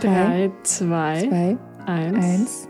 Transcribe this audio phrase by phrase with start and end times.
[0.00, 2.18] Drei, zwei, zwei, eins.
[2.18, 2.68] eins.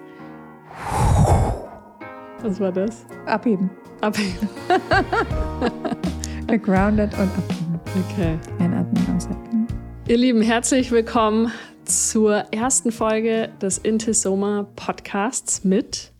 [2.42, 3.04] Was war das?
[3.26, 3.68] Abheben.
[4.00, 4.48] Abheben.
[6.46, 7.80] Gegrounded und abheben.
[8.12, 8.38] Okay.
[8.60, 9.66] Einatmen, ausatmen.
[10.06, 11.50] Ihr Lieben, herzlich willkommen
[11.84, 16.12] zur ersten Folge des Intisoma Podcasts mit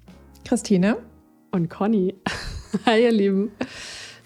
[0.45, 0.96] Christine.
[1.52, 2.14] und Conny.
[2.86, 3.52] Hi, ihr Lieben.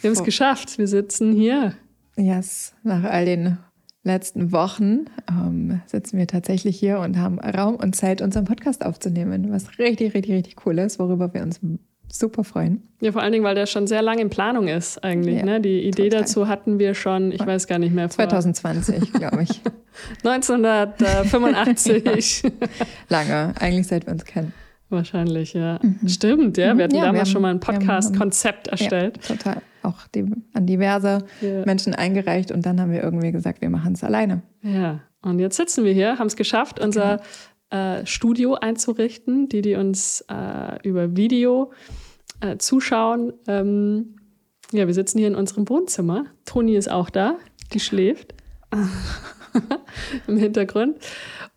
[0.00, 0.78] Wir haben es geschafft.
[0.78, 1.74] Wir sitzen hier.
[2.16, 3.58] Yes, nach all den
[4.02, 9.52] letzten Wochen ähm, sitzen wir tatsächlich hier und haben Raum und Zeit, unseren Podcast aufzunehmen,
[9.52, 11.60] was richtig, richtig, richtig cool ist, worüber wir uns
[12.12, 12.82] super freuen.
[13.00, 15.38] Ja, vor allen Dingen, weil der schon sehr lange in Planung ist, eigentlich.
[15.38, 15.60] Ja, ne?
[15.60, 16.22] Die Idee total.
[16.22, 19.60] dazu hatten wir schon, ich weiß gar nicht mehr, vor 2020, glaube ich.
[20.24, 22.42] 1985.
[23.08, 24.52] Lange, eigentlich seit wir uns kennen.
[24.90, 25.78] Wahrscheinlich, ja.
[26.06, 26.76] Stimmt, ja.
[26.76, 29.18] Wir hatten Ja, wir damals haben- schon mal ein wir Podcast-Konzept erstellt.
[29.28, 29.62] Ja, total.
[29.82, 31.64] Auch die, an diverse Ja.
[31.64, 34.42] Menschen eingereicht und dann haben wir irgendwie gesagt, wir machen es alleine.
[34.62, 37.20] Ja, und jetzt sitzen wir hier, haben es geschafft, unser
[37.70, 41.72] äh, Studio einzurichten, die, die uns äh, über Video
[42.40, 43.32] äh, zuschauen.
[43.46, 44.16] Ähm,
[44.72, 46.24] ja, wir sitzen hier in unserem Wohnzimmer.
[46.46, 47.36] Toni ist auch da,
[47.72, 48.34] die schläft
[50.26, 50.98] im Hintergrund.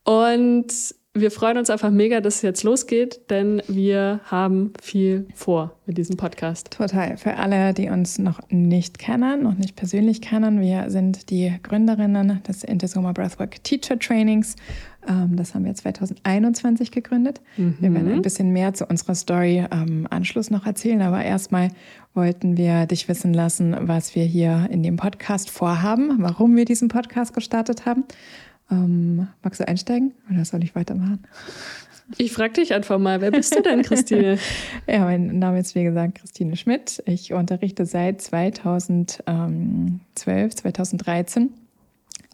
[0.04, 0.68] Und
[1.16, 6.00] wir freuen uns einfach mega, dass es jetzt losgeht, denn wir haben viel vor mit
[6.00, 6.72] diesem Podcast.
[6.72, 7.18] Total.
[7.18, 12.42] Für alle, die uns noch nicht kennen, noch nicht persönlich kennen, wir sind die Gründerinnen
[12.48, 14.56] des Intesoma Breathwork Teacher Trainings.
[15.08, 17.42] Ähm, das haben wir 2021 gegründet.
[17.80, 21.70] Wir werden ein bisschen mehr zu unserer Story am Anschluss noch erzählen, aber erstmal
[22.16, 26.88] wollten wir dich wissen lassen, was wir hier in dem Podcast vorhaben, warum wir diesen
[26.88, 28.04] Podcast gestartet haben.
[28.72, 31.24] Ähm, magst du einsteigen oder soll ich weitermachen?
[32.18, 34.38] Ich frage dich einfach mal, wer bist du denn, Christine?
[34.88, 37.02] Ja, mein Name ist wie gesagt Christine Schmidt.
[37.06, 41.50] Ich unterrichte seit 2012, 2013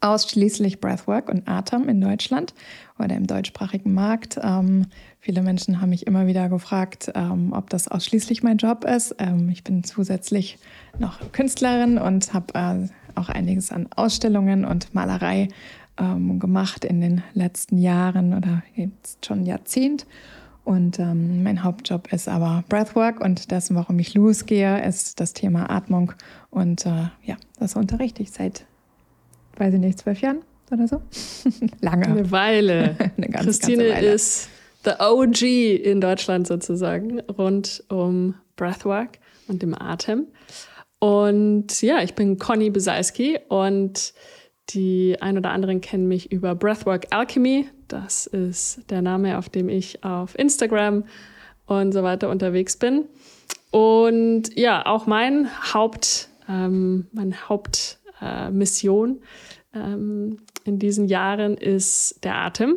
[0.02, 2.54] ausschließlich Breathwork und Atem in Deutschland
[2.98, 4.40] oder im deutschsprachigen Markt.
[4.42, 4.88] Ähm,
[5.20, 9.16] viele Menschen haben mich immer wieder gefragt, ähm, ob das ausschließlich mein Job ist.
[9.20, 10.58] Ähm, ich bin zusätzlich
[10.98, 15.50] noch Künstlerin und habe äh, auch einiges an Ausstellungen und Malerei
[16.00, 20.06] ähm, gemacht in den letzten Jahren oder jetzt schon Jahrzehnt.
[20.64, 25.70] Und ähm, mein Hauptjob ist aber Breathwork und das, warum ich losgehe, ist das Thema
[25.70, 26.14] Atmung.
[26.52, 28.66] Und äh, ja, das unterrichte ich seit,
[29.58, 31.02] weiß ich nicht, zwölf Jahren oder so.
[31.82, 32.06] Lange.
[32.06, 32.96] Eine Weile.
[33.18, 34.12] Eine ganz, Christine ganze Weile.
[34.12, 34.50] ist
[34.86, 39.18] the OG in Deutschland sozusagen rund um Breathwork
[39.48, 40.28] und dem Atem.
[41.00, 44.14] Und ja, ich bin Conny Besalski und
[44.70, 47.68] die ein oder anderen kennen mich über Breathwork Alchemy.
[47.88, 51.06] Das ist der Name, auf dem ich auf Instagram
[51.66, 53.06] und so weiter unterwegs bin.
[53.72, 59.20] Und ja, auch mein Haupt, ähm, meine Hauptmission
[59.74, 62.76] äh, ähm, in diesen Jahren ist der Atem.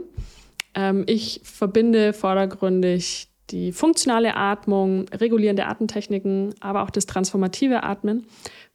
[0.74, 8.26] Ähm, ich verbinde vordergründig die funktionale Atmung, regulierende Atemtechniken, aber auch das transformative Atmen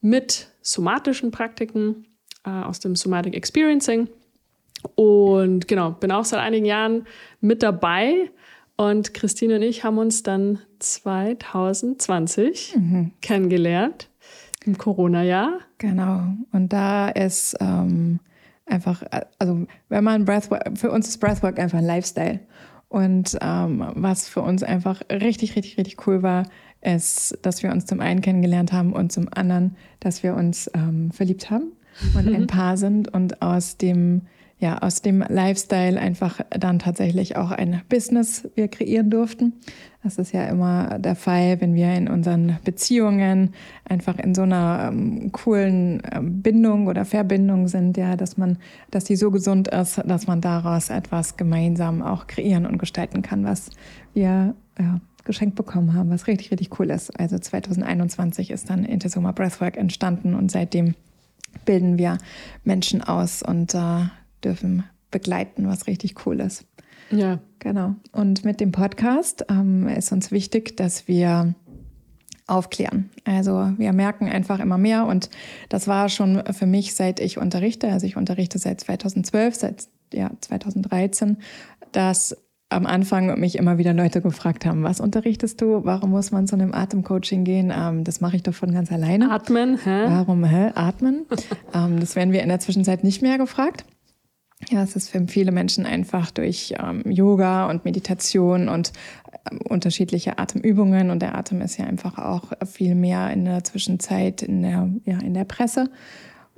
[0.02, 2.06] mit somatischen Praktiken
[2.46, 4.08] äh, aus dem Somatic Experiencing.
[4.96, 7.06] Und genau, bin auch seit einigen Jahren
[7.42, 8.30] mit dabei.
[8.76, 12.78] Und Christine und ich haben uns dann 2020
[13.22, 14.10] kennengelernt,
[14.66, 15.60] im Corona-Jahr.
[15.80, 16.34] Genau.
[16.52, 18.20] Und da ist ähm,
[18.68, 22.40] einfach, äh, also wenn man Breathwork, für uns ist Breathwork einfach ein Lifestyle.
[22.88, 26.48] Und ähm, was für uns einfach richtig, richtig, richtig cool war,
[26.82, 31.12] ist, dass wir uns zum einen kennengelernt haben und zum anderen, dass wir uns ähm,
[31.12, 31.72] verliebt haben
[32.16, 34.22] und ein Paar sind und aus dem,
[34.60, 39.54] ja, aus dem Lifestyle einfach dann tatsächlich auch ein Business wir kreieren durften.
[40.04, 43.54] Das ist ja immer der Fall, wenn wir in unseren Beziehungen
[43.84, 48.58] einfach in so einer ähm, coolen ähm, Bindung oder Verbindung sind, ja, dass man,
[48.90, 53.44] dass die so gesund ist, dass man daraus etwas gemeinsam auch kreieren und gestalten kann,
[53.44, 53.70] was
[54.14, 57.20] wir ja, geschenkt bekommen haben, was richtig, richtig cool ist.
[57.20, 60.96] Also 2021 ist dann Intesoma Breathwork entstanden und seitdem
[61.66, 62.18] bilden wir
[62.64, 64.06] Menschen aus und äh,
[64.44, 66.66] dürfen begleiten, was richtig cool ist.
[67.10, 67.96] Ja, Genau.
[68.12, 71.56] Und mit dem Podcast ähm, ist uns wichtig, dass wir
[72.46, 73.10] aufklären.
[73.26, 75.30] Also wir merken einfach immer mehr und
[75.68, 80.32] das war schon für mich, seit ich unterrichte, also ich unterrichte seit 2012, seit ja,
[80.40, 81.38] 2013,
[81.92, 82.38] dass
[82.70, 85.86] am Anfang mich immer wieder Leute gefragt haben, was unterrichtest du?
[85.86, 87.72] Warum muss man zu einem Atemcoaching gehen?
[87.76, 89.32] Ähm, das mache ich doch von ganz alleine.
[89.32, 90.06] atmen, hä?
[90.08, 90.72] Warum hä?
[90.76, 91.26] atmen?
[91.74, 93.86] ähm, das werden wir in der Zwischenzeit nicht mehr gefragt.
[94.70, 98.92] Ja, es ist für viele Menschen einfach durch ähm, Yoga und Meditation und
[99.50, 104.42] ähm, unterschiedliche Atemübungen und der Atem ist ja einfach auch viel mehr in der Zwischenzeit
[104.42, 105.90] in der, ja, in der Presse.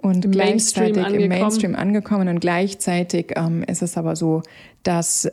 [0.01, 1.41] Und Im Mainstream gleichzeitig im angekommen.
[1.41, 4.41] Mainstream angekommen und gleichzeitig ähm, ist es aber so,
[4.83, 5.31] dass äh,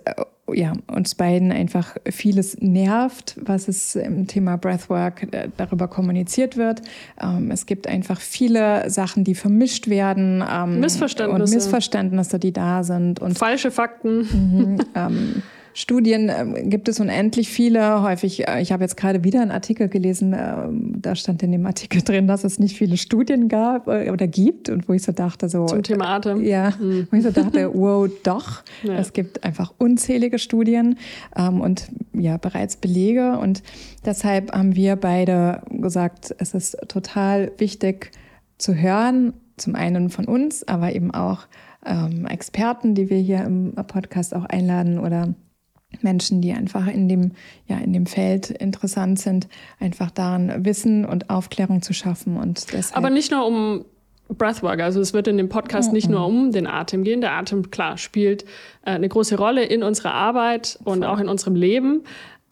[0.52, 6.82] ja, uns beiden einfach vieles nervt, was es im Thema Breathwork äh, darüber kommuniziert wird.
[7.20, 11.42] Ähm, es gibt einfach viele Sachen, die vermischt werden ähm, Missverständnisse.
[11.42, 14.18] und Missverständnisse, die da sind und Falsche Fakten.
[14.18, 15.42] Mhm, ähm,
[15.76, 18.00] Studien ähm, gibt es unendlich viele.
[18.00, 21.66] Häufig, äh, ich habe jetzt gerade wieder einen Artikel gelesen, ähm, da stand in dem
[21.66, 25.12] Artikel drin, dass es nicht viele Studien gab äh, oder gibt und wo ich so
[25.12, 25.66] dachte, so.
[25.66, 26.42] Zum Thema Atem.
[26.42, 28.62] Ja, wo ich so dachte, wow, doch.
[28.84, 28.94] Ja.
[28.94, 30.96] Es gibt einfach unzählige Studien
[31.36, 33.36] ähm, und ja, bereits Belege.
[33.38, 33.62] Und
[34.06, 38.12] deshalb haben wir beide gesagt, es ist total wichtig
[38.56, 41.40] zu hören, zum einen von uns, aber eben auch
[41.84, 45.34] ähm, Experten, die wir hier im Podcast auch einladen oder
[46.00, 47.32] Menschen, die einfach in dem,
[47.66, 49.48] ja, in dem Feld interessant sind,
[49.78, 52.36] einfach daran Wissen und Aufklärung zu schaffen.
[52.36, 53.84] Und deshalb, Aber nicht nur um
[54.28, 57.20] Breathwork, also es wird in dem Podcast nicht nur um den Atem gehen.
[57.20, 58.42] Der Atem, klar, spielt
[58.84, 62.02] äh, eine große Rolle in unserer Arbeit und auch in unserem Leben.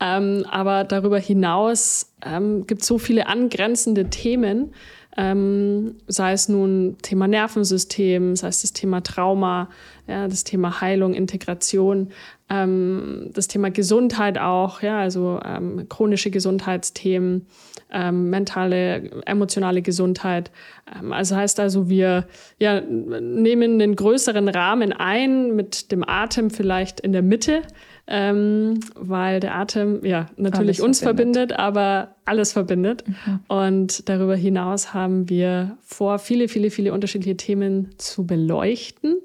[0.01, 4.73] Ähm, aber darüber hinaus ähm, gibt es so viele angrenzende Themen,
[5.17, 9.69] ähm, sei es nun Thema Nervensystem, sei es das Thema Trauma,
[10.07, 12.11] ja, das Thema Heilung, Integration,
[12.51, 17.47] ähm, das Thema Gesundheit auch, ja, also ähm, chronische Gesundheitsthemen,
[17.93, 20.51] ähm, mentale, emotionale Gesundheit.
[20.95, 22.27] Ähm, also heißt also, wir
[22.59, 27.63] ja, nehmen einen größeren Rahmen ein mit dem Atem vielleicht in der Mitte,
[28.07, 31.53] ähm, weil der Atem ja natürlich Alles uns verbindet.
[31.53, 33.05] verbindet, aber alles verbindet.
[33.49, 39.17] Und darüber hinaus haben wir vor, viele, viele, viele unterschiedliche Themen zu beleuchten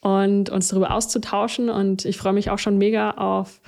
[0.00, 1.70] und uns darüber auszutauschen.
[1.70, 3.60] Und ich freue mich auch schon mega auf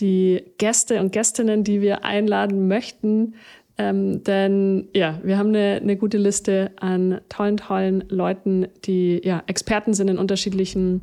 [0.00, 3.34] die Gäste und Gästinnen, die wir einladen möchten.
[3.76, 9.42] Ähm, denn ja, wir haben eine, eine gute Liste an tollen, tollen Leuten, die ja
[9.46, 11.00] Experten sind in unterschiedlichen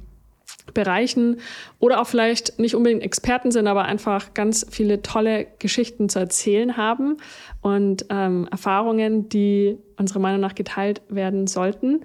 [0.74, 1.38] Bereichen
[1.80, 6.78] oder auch vielleicht nicht unbedingt Experten sind, aber einfach ganz viele tolle Geschichten zu erzählen
[6.78, 7.18] haben
[7.62, 12.02] und ähm, Erfahrungen, die unserer Meinung nach geteilt werden sollten.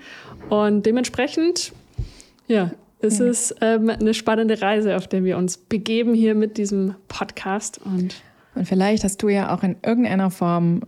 [0.49, 1.73] Und dementsprechend,
[2.47, 6.95] ja, es ist ähm, eine spannende Reise, auf der wir uns begeben hier mit diesem
[7.09, 7.79] Podcast.
[7.85, 8.15] Und
[8.55, 10.81] Und vielleicht hast du ja auch in irgendeiner Form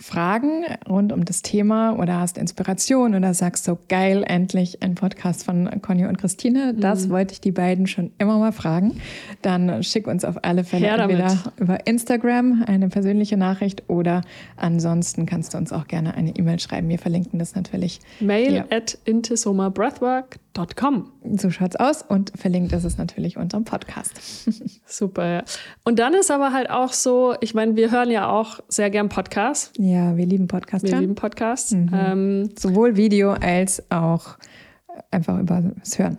[0.00, 5.44] Fragen rund um das Thema oder hast Inspiration oder sagst so geil, endlich ein Podcast
[5.44, 6.72] von Conny und Christine.
[6.74, 6.80] Mhm.
[6.80, 9.00] Das wollte ich die beiden schon immer mal fragen.
[9.42, 11.18] Dann schick uns auf alle Fälle Her damit.
[11.20, 14.22] entweder über Instagram eine persönliche Nachricht oder
[14.56, 16.88] ansonsten kannst du uns auch gerne eine E-Mail schreiben.
[16.88, 18.00] Wir verlinken das natürlich.
[18.20, 18.64] mail Ja.
[18.70, 18.98] at
[20.54, 21.12] intesomabreathwork.com.
[21.36, 24.12] So schaut's aus und verlinkt ist es natürlich unterm Podcast.
[24.86, 25.44] Super, ja.
[25.84, 29.08] Und dann ist aber halt auch so, ich meine, wir hören ja auch sehr gern
[29.08, 29.72] Podcasts.
[29.78, 30.84] Ja, wir lieben Podcast.
[30.84, 31.00] Wir hören.
[31.00, 31.72] lieben Podcasts.
[31.72, 31.90] Mhm.
[31.92, 34.36] Ähm, Sowohl Video als auch
[35.10, 36.18] einfach über das Hören.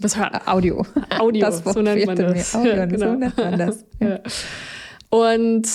[0.00, 0.38] was hören?
[0.46, 0.84] Audio.
[1.18, 2.54] Audio, Das Wort so nennt man das.
[2.54, 3.06] Audio, Ja, genau.
[3.06, 3.84] so nennt man das.
[4.00, 4.18] Ja.
[5.14, 5.68] Und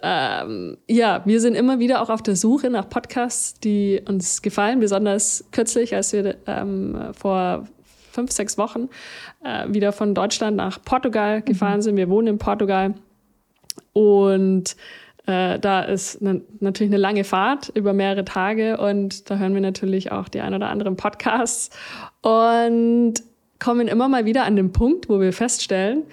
[0.00, 4.80] ähm, ja, wir sind immer wieder auch auf der Suche nach Podcasts, die uns gefallen.
[4.80, 7.68] Besonders kürzlich, als wir ähm, vor
[8.10, 8.88] fünf, sechs Wochen
[9.44, 11.98] äh, wieder von Deutschland nach Portugal gefahren sind.
[11.98, 12.94] Wir wohnen in Portugal.
[13.92, 14.76] Und
[15.26, 19.60] äh, da ist ne, natürlich eine lange Fahrt über mehrere Tage und da hören wir
[19.60, 21.68] natürlich auch die ein oder anderen Podcasts
[22.22, 23.12] und
[23.58, 26.04] kommen immer mal wieder an den Punkt, wo wir feststellen,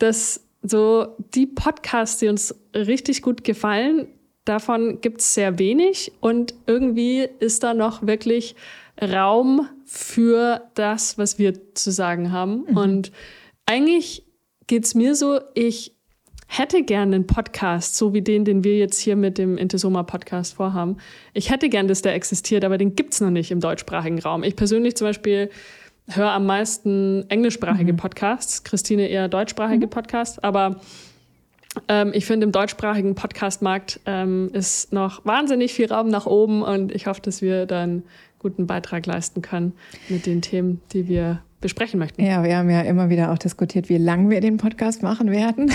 [0.00, 4.08] dass so die Podcasts, die uns richtig gut gefallen,
[4.44, 8.54] davon gibt es sehr wenig und irgendwie ist da noch wirklich
[9.02, 12.62] Raum für das, was wir zu sagen haben.
[12.62, 13.12] Und
[13.66, 14.24] eigentlich
[14.66, 15.96] geht es mir so, ich
[16.48, 20.54] hätte gerne einen Podcast, so wie den, den wir jetzt hier mit dem Intesoma Podcast
[20.54, 20.96] vorhaben.
[21.34, 24.44] Ich hätte gern, dass der existiert, aber den gibt's noch nicht im deutschsprachigen Raum.
[24.44, 25.50] Ich persönlich zum Beispiel
[26.08, 30.80] höre am meisten englischsprachige Podcasts, Christine eher deutschsprachige Podcasts, aber
[31.88, 36.92] ähm, ich finde, im deutschsprachigen Podcastmarkt ähm, ist noch wahnsinnig viel Raum nach oben und
[36.92, 38.02] ich hoffe, dass wir dann
[38.38, 39.72] guten Beitrag leisten können
[40.08, 42.22] mit den Themen, die wir besprechen möchten.
[42.22, 45.70] Ja, wir haben ja immer wieder auch diskutiert, wie lang wir den Podcast machen werden.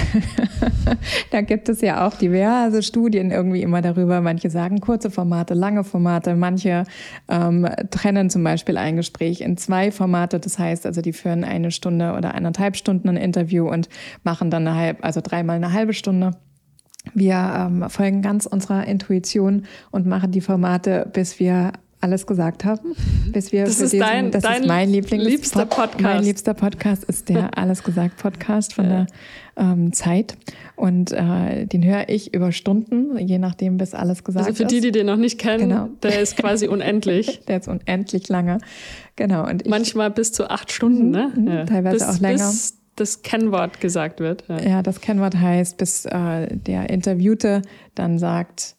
[1.31, 4.21] da gibt es ja auch diverse Studien irgendwie immer darüber.
[4.21, 6.35] Manche sagen kurze Formate, lange Formate.
[6.35, 6.83] Manche
[7.27, 10.39] ähm, trennen zum Beispiel ein Gespräch in zwei Formate.
[10.39, 13.89] Das heißt also, die führen eine Stunde oder eineinhalb Stunden ein Interview und
[14.23, 16.31] machen dann eine halbe, also dreimal eine halbe Stunde.
[17.15, 22.96] Wir ähm, folgen ganz unserer Intuition und machen die Formate, bis wir alles gesagt haben,
[23.31, 26.01] bis wir Das für ist diesen, dein- das dein ist mein Lieblings liebster Podcast.
[26.01, 29.08] Mein liebster Podcast ist der Alles gesagt Podcast von der
[29.55, 30.36] ähm, Zeit
[30.75, 34.72] und äh, den höre ich über Stunden, je nachdem, bis alles gesagt Also für ist.
[34.72, 35.89] die, die den noch nicht kennen, Genau.
[36.01, 37.41] der ist quasi unendlich.
[37.48, 38.58] der ist unendlich lange,
[39.15, 39.48] genau.
[39.48, 41.31] Und ich, Manchmal bis zu acht Stunden, ne?
[41.36, 42.48] mhm, teilweise bis, auch länger.
[42.48, 44.43] Bis das Kennwort gesagt wird.
[44.50, 44.60] Ja.
[44.62, 47.62] Ja, das Kennwort heißt, bis äh, der Interviewte
[47.96, 48.75] dann sagt,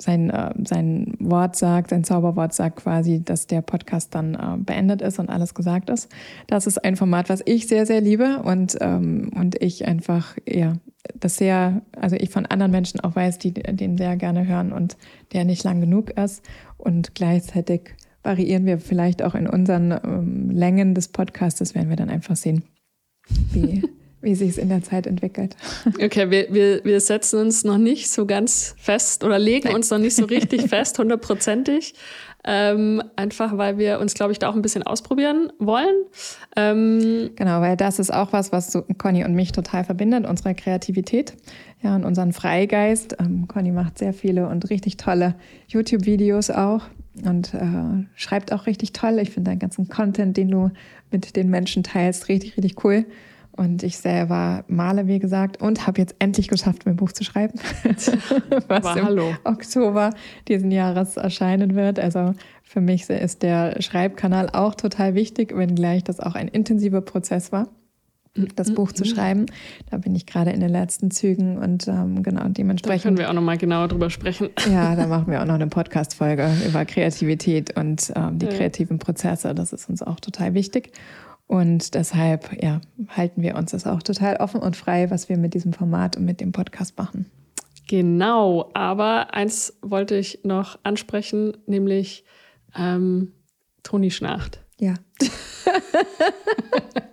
[0.00, 5.02] sein, äh, sein Wort sagt, sein Zauberwort sagt quasi, dass der Podcast dann äh, beendet
[5.02, 6.10] ist und alles gesagt ist.
[6.46, 10.74] Das ist ein Format, was ich sehr, sehr liebe und, ähm, und ich einfach, ja,
[11.14, 14.96] das sehr, also ich von anderen Menschen auch weiß, die den sehr gerne hören und
[15.32, 16.42] der nicht lang genug ist.
[16.78, 22.10] Und gleichzeitig variieren wir vielleicht auch in unseren ähm, Längen des Podcastes, werden wir dann
[22.10, 22.64] einfach sehen,
[23.52, 23.82] wie,
[24.24, 25.56] wie sich es in der Zeit entwickelt.
[26.02, 29.98] Okay, wir, wir, wir setzen uns noch nicht so ganz fest oder legen uns noch
[29.98, 31.94] nicht so richtig fest, hundertprozentig.
[32.46, 35.94] Ähm, einfach weil wir uns, glaube ich, da auch ein bisschen ausprobieren wollen.
[36.56, 40.54] Ähm, Genau, weil das ist auch was, was so Conny und mich total verbindet, unsere
[40.54, 41.34] Kreativität
[41.82, 43.16] ja, und unseren Freigeist.
[43.18, 45.36] Ähm, Conny macht sehr viele und richtig tolle
[45.68, 46.82] YouTube-Videos auch
[47.24, 49.18] und äh, schreibt auch richtig toll.
[49.20, 50.70] Ich finde deinen ganzen Content, den du
[51.10, 53.06] mit den Menschen teilst, richtig, richtig cool.
[53.56, 57.54] Und ich selber male, wie gesagt, und habe jetzt endlich geschafft, mein Buch zu schreiben,
[58.68, 59.36] was Aber im hallo.
[59.44, 60.10] Oktober
[60.48, 62.00] diesen Jahres erscheinen wird.
[62.00, 62.34] Also
[62.64, 67.68] für mich ist der Schreibkanal auch total wichtig, wenngleich das auch ein intensiver Prozess war,
[68.56, 69.46] das Buch zu schreiben.
[69.88, 73.04] Da bin ich gerade in den letzten Zügen und ähm, genau da dementsprechend.
[73.04, 74.48] können wir auch noch mal genauer drüber sprechen.
[74.68, 78.52] Ja, da machen wir auch noch eine Podcast-Folge über Kreativität und ähm, die Ja.
[78.52, 79.54] kreativen Prozesse.
[79.54, 80.90] Das ist uns auch total wichtig.
[81.46, 85.54] Und deshalb ja, halten wir uns das auch total offen und frei, was wir mit
[85.54, 87.26] diesem Format und mit dem Podcast machen.
[87.86, 92.24] Genau, aber eins wollte ich noch ansprechen, nämlich
[92.74, 93.32] ähm,
[93.82, 94.62] Toni schnarcht.
[94.80, 94.94] Ja.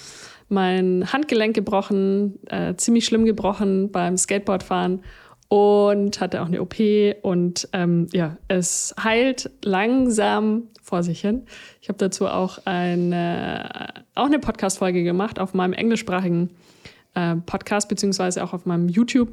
[0.48, 5.00] mein Handgelenk gebrochen, äh, ziemlich schlimm gebrochen beim Skateboardfahren
[5.54, 6.75] und hatte auch eine OP
[7.23, 11.44] und ähm, ja, es heilt langsam vor sich hin.
[11.80, 16.50] Ich habe dazu auch eine, auch eine Podcast-Folge gemacht auf meinem englischsprachigen
[17.14, 19.28] äh, Podcast, beziehungsweise auch auf meinem YouTube.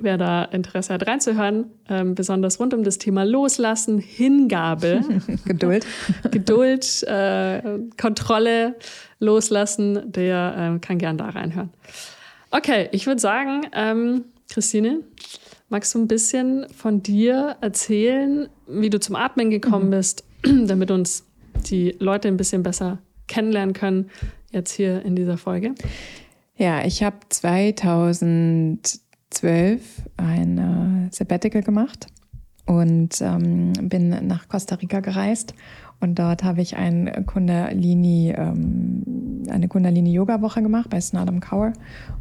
[0.00, 5.02] Wer da Interesse hat, reinzuhören, ähm, besonders rund um das Thema Loslassen, Hingabe,
[5.44, 5.86] Geduld.
[6.30, 7.60] Geduld, äh,
[8.00, 8.76] Kontrolle,
[9.20, 11.68] Loslassen, der äh, kann gern da reinhören.
[12.52, 15.00] Okay, ich würde sagen, ähm, Christine,
[15.68, 21.24] magst du ein bisschen von dir erzählen, wie du zum Atmen gekommen bist, damit uns
[21.70, 24.10] die Leute ein bisschen besser kennenlernen können,
[24.50, 25.74] jetzt hier in dieser Folge?
[26.56, 29.82] Ja, ich habe 2012
[30.16, 32.06] ein Sabbatical gemacht
[32.66, 35.54] und ähm, bin nach Costa Rica gereist.
[36.00, 41.72] Und dort habe ich ein Kundalini, ähm, eine Kundalini-Yoga-Woche gemacht bei Snadam Kaur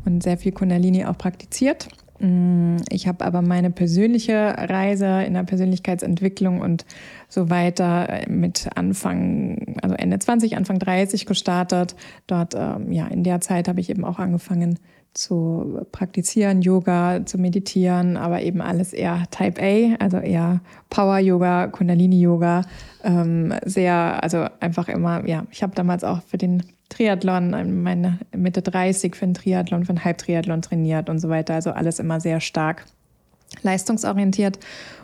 [0.05, 1.89] und sehr viel Kundalini auch praktiziert.
[2.19, 6.85] Mm, Ich habe aber meine persönliche Reise in der Persönlichkeitsentwicklung und
[7.27, 11.95] so weiter mit Anfang, also Ende 20, Anfang 30 gestartet.
[12.27, 14.79] Dort, ähm, ja, in der Zeit habe ich eben auch angefangen
[15.13, 21.67] zu praktizieren, Yoga, zu meditieren, aber eben alles eher Type A, also eher Power Yoga,
[21.67, 22.63] Kundalini Yoga,
[23.03, 28.19] ähm, sehr, also einfach immer, ja, ich habe damals auch für den Triathlon, ähm, meine
[28.35, 32.19] Mitte 30 für den Triathlon, für den Halbtriathlon trainiert und so weiter, also alles immer
[32.19, 32.85] sehr stark
[33.61, 34.59] leistungsorientiert.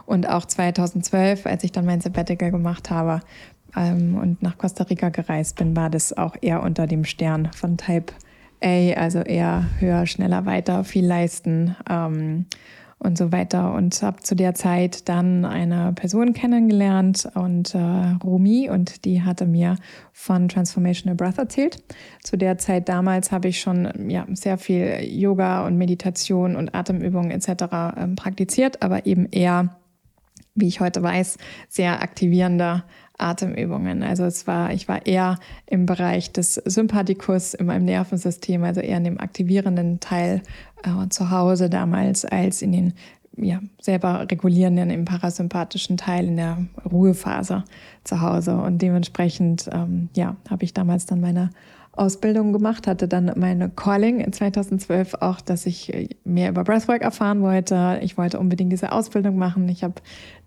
[0.05, 3.21] Und auch 2012, als ich dann mein Sabbatical gemacht habe
[3.75, 7.77] ähm, und nach Costa Rica gereist bin, war das auch eher unter dem Stern von
[7.77, 8.13] Type
[8.63, 12.45] A, also eher höher, schneller, weiter, viel leisten ähm,
[13.03, 13.74] und so weiter.
[13.74, 17.79] Und habe zu der Zeit dann eine Person kennengelernt und äh,
[18.24, 19.77] Rumi und die hatte mir
[20.13, 21.84] von Transformational Breath erzählt.
[22.24, 27.31] Zu der Zeit damals habe ich schon ja, sehr viel Yoga und Meditation und Atemübungen
[27.31, 27.63] etc.
[27.98, 29.75] Ähm, praktiziert, aber eben eher
[30.53, 31.38] wie ich heute weiß,
[31.70, 32.84] sehr aktivierende
[33.22, 34.04] Atemübungen.
[34.04, 38.98] Also es war, ich war eher im Bereich des Sympathikus in meinem Nervensystem, also eher
[38.98, 40.42] in dem aktivierenden Teil
[40.84, 42.94] äh, zu Hause damals, als in den
[43.38, 46.58] ja, selber regulieren dann im parasympathischen Teil in der
[46.90, 47.63] Ruhephase
[48.04, 48.56] zu Hause.
[48.56, 51.50] Und dementsprechend ähm, ja, habe ich damals dann meine
[51.94, 57.01] Ausbildung gemacht, hatte dann meine Calling in 2012 auch, dass ich äh, mehr über Breathwork
[57.01, 58.00] erfahren wollte.
[58.01, 59.68] Ich wollte unbedingt diese Ausbildung machen.
[59.68, 59.96] Ich habe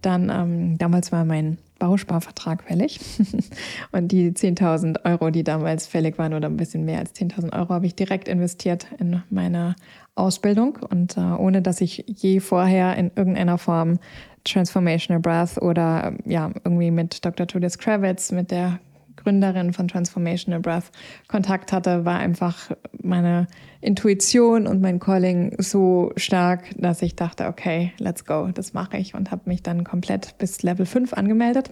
[0.04, 3.00] dann, ähm, damals war mein Bausparvertrag fällig
[3.92, 7.70] und die 10.000 Euro, die damals fällig waren oder ein bisschen mehr als 10.000 Euro,
[7.70, 9.75] habe ich direkt investiert in meine
[10.14, 13.99] Ausbildung und äh, ohne dass ich je vorher in irgendeiner Form
[14.44, 17.46] Transformational Breath oder ja irgendwie mit Dr.
[17.46, 18.78] Judith Kravitz, mit der
[19.16, 20.90] Gründerin von Transformational Breath
[21.28, 22.71] Kontakt hatte, war einfach
[23.02, 23.47] meine
[23.80, 29.14] Intuition und mein Calling so stark, dass ich dachte, okay, let's go, das mache ich
[29.14, 31.71] und habe mich dann komplett bis Level 5 angemeldet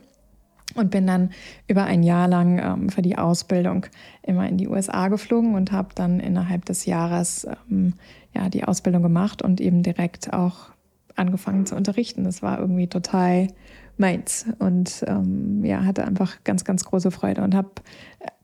[0.75, 1.31] und bin dann
[1.69, 3.87] über ein Jahr lang ähm, für die Ausbildung
[4.23, 7.95] immer in die USA geflogen und habe dann innerhalb des Jahres ähm,
[8.35, 10.71] ja die Ausbildung gemacht und eben direkt auch
[11.17, 12.25] angefangen zu unterrichten.
[12.25, 13.49] Das war irgendwie total
[13.97, 17.71] meins und ähm, ja, hatte einfach ganz, ganz große Freude und habe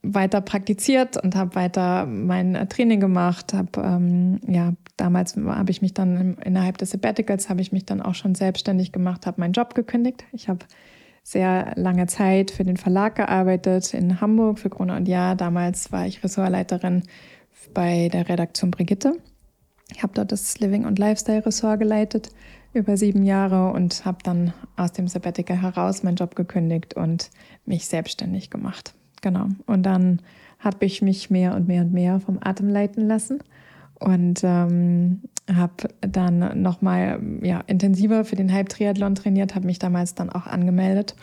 [0.02, 3.54] weiter praktiziert und habe weiter mein Training gemacht.
[3.54, 8.02] Habe ähm, ja damals habe ich mich dann innerhalb des Sabbaticals habe ich mich dann
[8.02, 10.24] auch schon selbstständig gemacht, habe meinen Job gekündigt.
[10.32, 10.66] Ich habe
[11.22, 15.36] sehr lange Zeit für den Verlag gearbeitet in Hamburg für Krone und Jahr.
[15.36, 17.02] Damals war ich Ressortleiterin
[17.74, 19.12] bei der Redaktion Brigitte.
[19.90, 22.30] Ich habe dort das Living und Lifestyle Ressort geleitet
[22.72, 27.30] über sieben Jahre und habe dann aus dem Sabbatical heraus meinen Job gekündigt und
[27.64, 28.94] mich selbstständig gemacht.
[29.22, 29.48] Genau.
[29.66, 30.20] Und dann
[30.58, 33.40] habe ich mich mehr und mehr und mehr vom Atem leiten lassen
[33.98, 35.22] und ähm,
[35.52, 41.16] habe dann nochmal ja, intensiver für den Halbtriathlon trainiert, habe mich damals dann auch angemeldet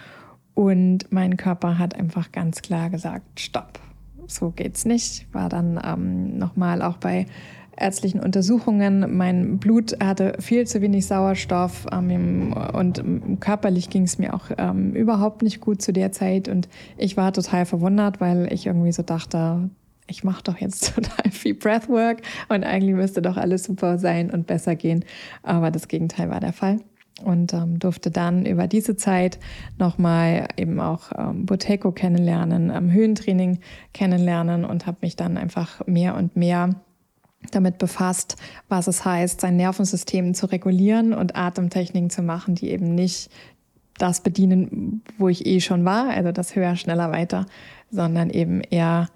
[0.55, 3.79] und mein Körper hat einfach ganz klar gesagt, stopp,
[4.25, 5.27] so geht's nicht.
[5.33, 7.27] War dann ähm, nochmal auch bei
[7.77, 9.17] ärztlichen Untersuchungen.
[9.17, 13.03] Mein Blut hatte viel zu wenig Sauerstoff ähm, und
[13.39, 16.47] körperlich ging es mir auch ähm, überhaupt nicht gut zu der Zeit.
[16.47, 16.67] Und
[16.97, 19.69] ich war total verwundert, weil ich irgendwie so dachte,
[20.07, 24.47] ich mache doch jetzt total viel Breathwork und eigentlich müsste doch alles super sein und
[24.47, 25.05] besser gehen.
[25.43, 26.79] Aber das Gegenteil war der Fall
[27.23, 29.39] und ähm, durfte dann über diese Zeit
[29.77, 33.59] nochmal eben auch ähm, Boteco kennenlernen, ähm, Höhentraining
[33.93, 36.75] kennenlernen und habe mich dann einfach mehr und mehr
[37.51, 38.35] damit befasst,
[38.69, 43.29] was es heißt, sein Nervensystem zu regulieren und Atemtechniken zu machen, die eben nicht
[43.97, 47.45] das bedienen, wo ich eh schon war, also das höher, schneller, weiter,
[47.91, 49.07] sondern eben eher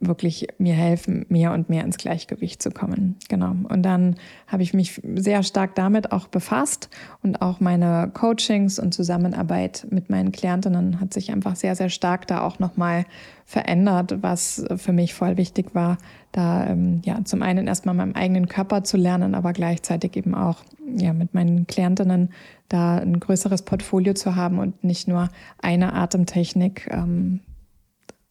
[0.00, 3.16] wirklich mir helfen, mehr und mehr ins Gleichgewicht zu kommen.
[3.28, 3.54] Genau.
[3.68, 4.16] Und dann
[4.46, 6.90] habe ich mich sehr stark damit auch befasst
[7.22, 12.26] und auch meine Coachings und Zusammenarbeit mit meinen Klientinnen hat sich einfach sehr, sehr stark
[12.26, 13.04] da auch nochmal
[13.44, 15.98] verändert, was für mich voll wichtig war,
[16.34, 20.64] da ähm, ja zum einen erstmal meinem eigenen Körper zu lernen, aber gleichzeitig eben auch
[20.96, 22.30] ja mit meinen Klientinnen
[22.68, 27.40] da ein größeres Portfolio zu haben und nicht nur eine Atemtechnik ähm,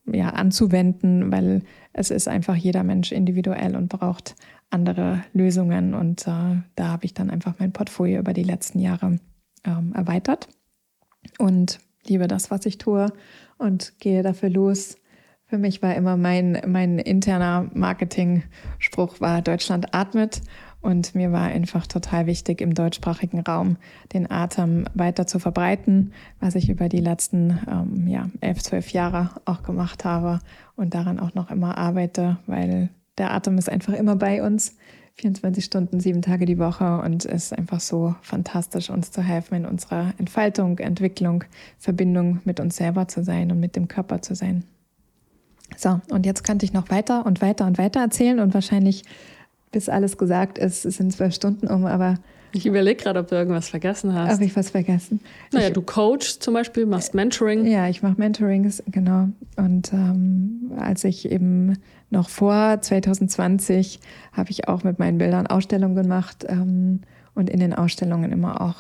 [0.06, 1.62] ja, anzuwenden, weil
[1.94, 4.36] es ist einfach jeder Mensch individuell und braucht
[4.70, 5.94] andere Lösungen.
[5.94, 9.20] Und äh, da habe ich dann einfach mein Portfolio über die letzten Jahre
[9.64, 10.50] ähm, erweitert
[11.38, 13.14] und liebe das, was ich tue
[13.58, 14.98] und gehe dafür los.
[15.54, 20.42] Für mich war immer mein, mein interner Marketing-Spruch war Deutschland atmet
[20.82, 23.78] und mir war einfach total wichtig, im deutschsprachigen Raum
[24.14, 29.30] den Atem weiter zu verbreiten, was ich über die letzten ähm, ja, elf, zwölf Jahre
[29.46, 30.40] auch gemacht habe
[30.76, 32.90] und daran auch noch immer arbeite, weil
[33.20, 34.76] der Atem ist einfach immer bei uns,
[35.18, 39.54] 24 Stunden, sieben Tage die Woche und es ist einfach so fantastisch, uns zu helfen,
[39.54, 41.44] in unserer Entfaltung, Entwicklung,
[41.78, 44.64] Verbindung mit uns selber zu sein und mit dem Körper zu sein.
[45.78, 49.04] So, und jetzt könnte ich noch weiter und weiter und weiter erzählen und wahrscheinlich
[49.72, 52.16] bis alles gesagt ist, es sind zwölf Stunden um, aber.
[52.54, 54.34] Ich überlege gerade, ob du irgendwas vergessen hast.
[54.34, 55.20] Habe ich was vergessen?
[55.52, 57.66] Naja, ich, du coachst zum Beispiel, machst Mentoring.
[57.66, 59.30] Ja, ich mache Mentorings, genau.
[59.58, 61.80] Und ähm, als ich eben
[62.12, 64.00] noch vor 2020
[64.32, 67.02] habe ich auch mit meinen Bildern Ausstellungen gemacht ähm,
[67.34, 68.76] und in den Ausstellungen immer auch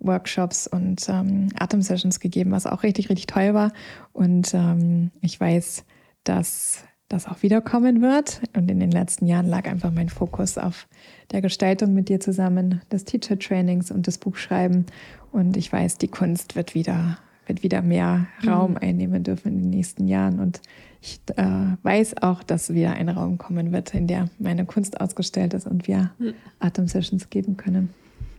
[0.00, 3.72] Workshops und ähm, Atemsessions gegeben, was auch richtig, richtig toll war.
[4.12, 5.84] Und ähm, ich weiß,
[6.24, 8.40] dass das auch wiederkommen wird.
[8.56, 10.88] Und in den letzten Jahren lag einfach mein Fokus auf
[11.32, 14.86] der Gestaltung mit dir zusammen, des Teacher-Trainings und das Buchschreiben.
[15.32, 18.78] Und ich weiß, die Kunst wird wieder, wird wieder mehr Raum mhm.
[18.78, 20.40] einnehmen dürfen in den nächsten Jahren.
[20.40, 20.60] Und
[21.00, 25.54] ich äh, weiß auch, dass wieder ein Raum kommen wird, in der meine Kunst ausgestellt
[25.54, 26.34] ist und wir mhm.
[26.58, 27.90] Atemsessions geben können.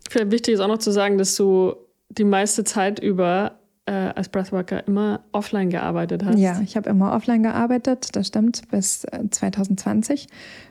[0.09, 1.75] Vielleicht wichtig ist auch noch zu sagen, dass du
[2.09, 6.39] die meiste Zeit über äh, als Breathworker immer offline gearbeitet hast.
[6.39, 10.27] Ja, ich habe immer offline gearbeitet, das stimmt, bis 2020,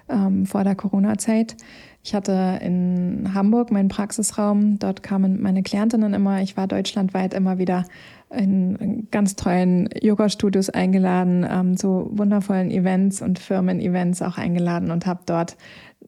[0.09, 1.57] äh, ähm, vor der Corona-Zeit.
[2.03, 6.43] Ich hatte in Hamburg meinen Praxisraum, dort kamen meine Klientinnen immer.
[6.43, 7.87] Ich war deutschlandweit immer wieder
[8.31, 15.21] in ganz tollen Yoga-Studios eingeladen, ähm, zu wundervollen Events und Firmen-Events auch eingeladen und habe
[15.25, 15.57] dort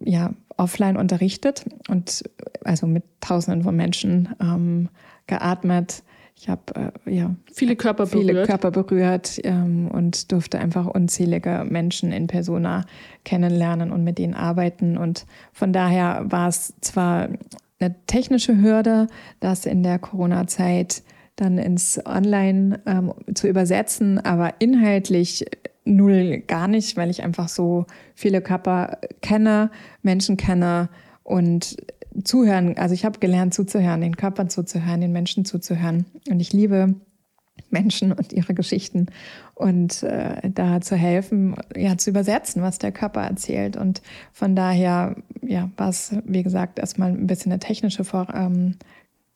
[0.01, 2.25] ja offline unterrichtet und
[2.65, 4.89] also mit Tausenden von Menschen ähm,
[5.27, 6.03] geatmet.
[6.39, 11.65] Ich habe äh, ja viele Körper viele berührt, Körper berührt ähm, und durfte einfach unzählige
[11.69, 12.85] Menschen in Persona
[13.25, 14.99] kennenlernen und mit denen arbeiten.
[14.99, 17.29] Und von daher war es zwar
[17.81, 19.07] eine technische Hürde,
[19.41, 21.03] das in der Corona-Zeit
[21.37, 25.45] dann ins Online ähm, zu übersetzen, aber inhaltlich
[25.85, 29.71] null gar nicht, weil ich einfach so viele Körper kenne,
[30.03, 30.89] Menschen kenne
[31.23, 31.77] und
[32.25, 32.77] zuhören.
[32.79, 36.07] Also ich habe gelernt zuzuhören, den Körpern zuzuhören, den Menschen zuzuhören.
[36.29, 36.95] Und ich liebe
[37.71, 39.07] Menschen und ihre Geschichten
[39.55, 43.77] und äh, da zu helfen, ja, zu übersetzen, was der Körper erzählt.
[43.77, 44.03] Und
[44.33, 48.77] von daher, ja, war es, wie gesagt, erstmal ein bisschen eine technische Vor ähm,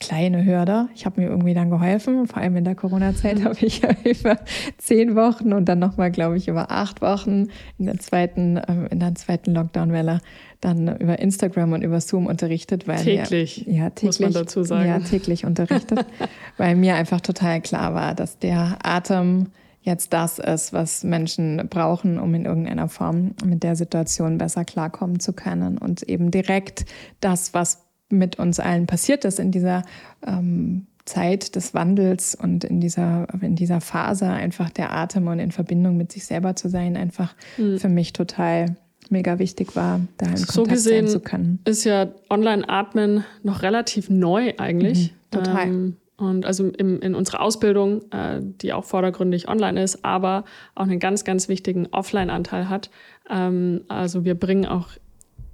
[0.00, 0.88] kleine Hürde.
[0.94, 2.26] Ich habe mir irgendwie dann geholfen.
[2.26, 3.44] Vor allem in der Corona-Zeit mhm.
[3.44, 4.38] habe ich ja über
[4.78, 9.00] zehn Wochen und dann nochmal, glaube ich, über acht Wochen in der zweiten, äh, in
[9.00, 10.20] der zweiten Lockdown-Welle
[10.60, 12.86] dann über Instagram und über Zoom unterrichtet.
[12.86, 14.88] Weil täglich, mir, ja, täglich, muss man dazu sagen.
[14.88, 16.04] Ja, täglich unterrichtet,
[16.56, 19.46] weil mir einfach total klar war, dass der Atem
[19.82, 25.20] jetzt das ist, was Menschen brauchen, um in irgendeiner Form mit der Situation besser klarkommen
[25.20, 26.84] zu können und eben direkt
[27.20, 29.84] das, was mit uns allen passiert ist in dieser
[30.26, 35.50] ähm, Zeit des Wandels und in dieser, in dieser Phase einfach der Atem und in
[35.50, 37.78] Verbindung mit sich selber zu sein, einfach mhm.
[37.78, 38.76] für mich total
[39.10, 41.58] mega wichtig war, da in so Kontakt gesehen sein zu können.
[41.64, 45.12] Ist ja Online-Atmen noch relativ neu eigentlich.
[45.12, 45.66] Mhm, total.
[45.66, 50.44] Ähm, und also im, in unserer Ausbildung, äh, die auch vordergründig online ist, aber
[50.74, 52.90] auch einen ganz, ganz wichtigen Offline-Anteil hat.
[53.30, 54.88] Ähm, also wir bringen auch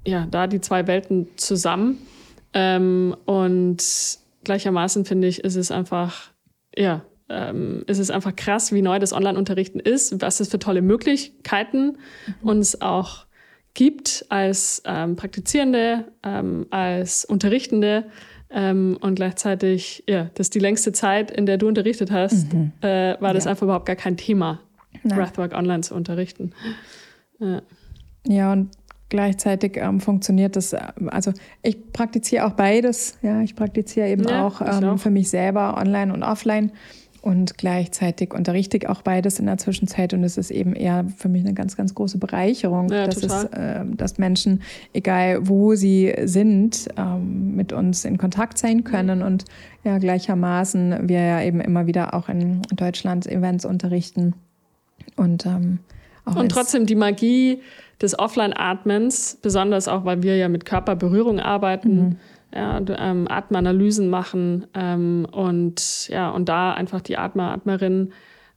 [0.07, 1.99] ja, da die zwei Welten zusammen
[2.55, 3.83] ähm, und
[4.45, 6.31] gleichermaßen finde ich, ist es einfach,
[6.77, 10.81] ja, ähm, ist es einfach krass, wie neu das Online-Unterrichten ist, was es für tolle
[10.81, 12.49] Möglichkeiten mhm.
[12.49, 13.26] uns auch
[13.77, 18.07] gibt als ähm, Praktizierende, ähm, als Unterrichtende.
[18.51, 22.73] Ähm, und gleichzeitig, ja, das ist die längste Zeit, in der du unterrichtet hast, mhm.
[22.81, 23.51] äh, war das ja.
[23.51, 24.61] einfach überhaupt gar kein Thema,
[25.03, 25.19] Nein.
[25.19, 26.53] Breathwork online zu unterrichten.
[27.39, 27.62] Ja,
[28.27, 28.71] ja und
[29.09, 33.17] Gleichzeitig ähm, funktioniert das, äh, also ich praktiziere auch beides.
[33.23, 36.73] Ja, ich praktiziere eben ja, auch, ähm, auch für mich selber online und offline
[37.27, 41.29] und gleichzeitig unterrichte ich auch beides in der Zwischenzeit und es ist eben eher für
[41.29, 44.62] mich eine ganz, ganz große Bereicherung, ja, dass, es, äh, dass Menschen,
[44.93, 49.45] egal wo sie sind, ähm, mit uns in Kontakt sein können und
[49.83, 54.35] ja gleichermaßen wir ja eben immer wieder auch in Deutschland Events unterrichten
[55.17, 55.81] und ähm,
[56.27, 57.61] auch und trotzdem die Magie
[58.00, 62.16] des Offline-Atmens, besonders auch, weil wir ja mit Körperberührung arbeiten, mhm.
[62.54, 68.12] ja, ähm, Atmanalysen machen ähm, und ja, und da einfach die Atmer, Atmerinnen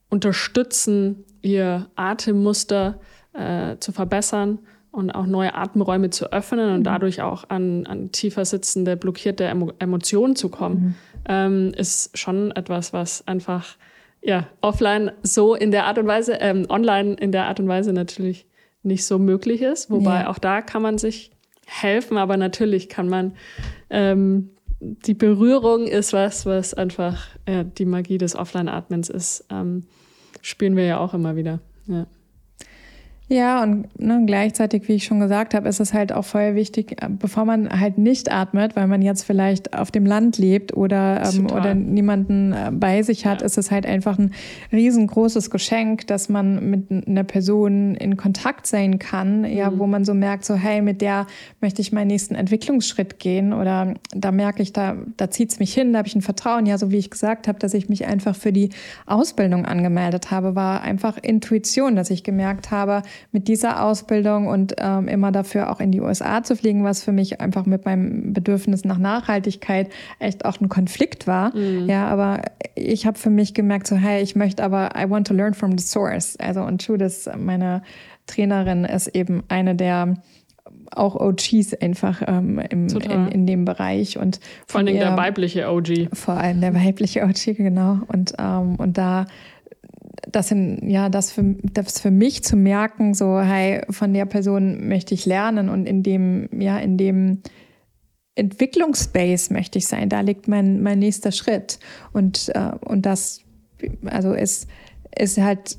[0.10, 3.00] unterstützen, ihr Atemmuster
[3.34, 4.60] äh, zu verbessern
[4.92, 6.84] und auch neue Atemräume zu öffnen und mhm.
[6.84, 10.96] dadurch auch an, an tiefer sitzende, blockierte Emo Emotionen zu kommen, mhm.
[11.28, 13.78] ähm, ist schon etwas, was einfach
[14.22, 17.94] ja, offline so in der Art und Weise, ähm, online in der Art und Weise
[17.94, 18.49] natürlich
[18.84, 19.90] nicht so möglich ist.
[19.90, 20.30] Wobei ja.
[20.30, 21.32] auch da kann man sich
[21.66, 23.36] helfen, aber natürlich kann man
[23.90, 29.46] ähm, die Berührung ist was, was einfach ja, die Magie des Offline-Atmens ist.
[29.50, 29.84] Ähm,
[30.42, 31.60] spüren wir ja auch immer wieder.
[31.88, 32.08] Ja.
[33.32, 37.00] Ja, und ne, gleichzeitig, wie ich schon gesagt habe, ist es halt auch voll wichtig,
[37.00, 41.22] äh, bevor man halt nicht atmet, weil man jetzt vielleicht auf dem Land lebt oder,
[41.32, 43.46] ähm, oder niemanden äh, bei sich hat, ja.
[43.46, 44.32] ist es halt einfach ein
[44.72, 49.46] riesengroßes Geschenk, dass man mit einer Person in Kontakt sein kann, mhm.
[49.46, 51.28] ja, wo man so merkt, so, hey, mit der
[51.62, 55.72] möchte ich meinen nächsten Entwicklungsschritt gehen oder da merke ich, da, da zieht es mich
[55.72, 56.66] hin, da habe ich ein Vertrauen.
[56.66, 58.70] Ja, so wie ich gesagt habe, dass ich mich einfach für die
[59.06, 65.08] Ausbildung angemeldet habe, war einfach Intuition, dass ich gemerkt habe, mit dieser Ausbildung und ähm,
[65.08, 68.86] immer dafür auch in die USA zu fliegen, was für mich einfach mit meinem Bedürfnis
[68.86, 71.56] nach Nachhaltigkeit echt auch ein Konflikt war.
[71.56, 71.88] Mhm.
[71.88, 72.42] Ja, aber
[72.76, 75.78] ich habe für mich gemerkt, so hey, ich möchte aber, I want to learn from
[75.78, 76.38] the source.
[76.38, 77.82] Also und Judith, meine
[78.28, 80.16] Trainerin, ist eben eine der
[80.92, 86.10] auch OGs einfach ähm, im, in, in, dem Bereich und vor allem der weibliche OG.
[86.14, 88.00] Vor allem der weibliche OG, genau.
[88.08, 89.26] Und, ähm, und da
[90.28, 94.88] das, in, ja, das, für, das für mich zu merken, so, hey, von der Person
[94.88, 97.42] möchte ich lernen und in dem, ja, in dem
[98.36, 101.80] Entwicklungsspace möchte ich sein, da liegt mein, mein nächster Schritt.
[102.14, 103.44] Und, äh, und das
[104.06, 104.68] also es
[105.18, 105.78] ist halt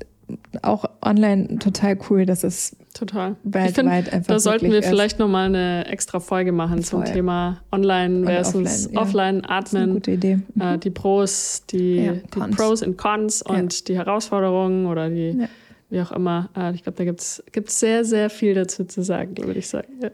[0.61, 3.35] auch online total cool, dass es Total.
[3.43, 7.13] weltweit find, einfach Da sollten wir vielleicht nochmal eine extra Folge machen zum Voll.
[7.13, 9.01] Thema Online versus offline, ja.
[9.01, 9.93] Offline, ist eine Atmen.
[9.93, 10.39] gute Idee.
[10.59, 12.55] Äh, die Pros, die, Ja, die.
[12.55, 13.55] Pros und Cons Ja.
[13.55, 15.47] und die Herausforderungen oder die, Ja.
[15.91, 16.49] Wie auch immer.
[16.57, 17.43] Äh, ich glaube, da gibt es
[17.79, 19.93] sehr, sehr viel dazu zu sagen, würde ich sagen.
[20.01, 20.09] Ja.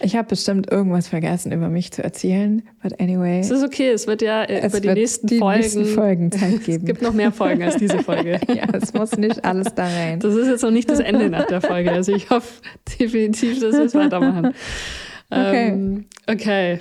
[0.00, 4.06] Ich habe bestimmt irgendwas vergessen über mich zu erzählen, but anyway, Es ist okay, es
[4.06, 5.60] wird ja äh, es über die wird nächsten die Folgen.
[5.60, 6.84] nächsten Folgen Zeit Es geben.
[6.84, 8.40] gibt noch mehr Folgen als diese Folge.
[8.54, 10.20] ja, es muss nicht alles da rein.
[10.20, 11.92] Das ist jetzt noch nicht das Ende nach der Folge.
[11.92, 12.60] Also ich hoffe
[13.00, 14.52] definitiv, dass wir es weitermachen.
[15.30, 15.68] Okay.
[15.68, 16.80] Ähm, okay.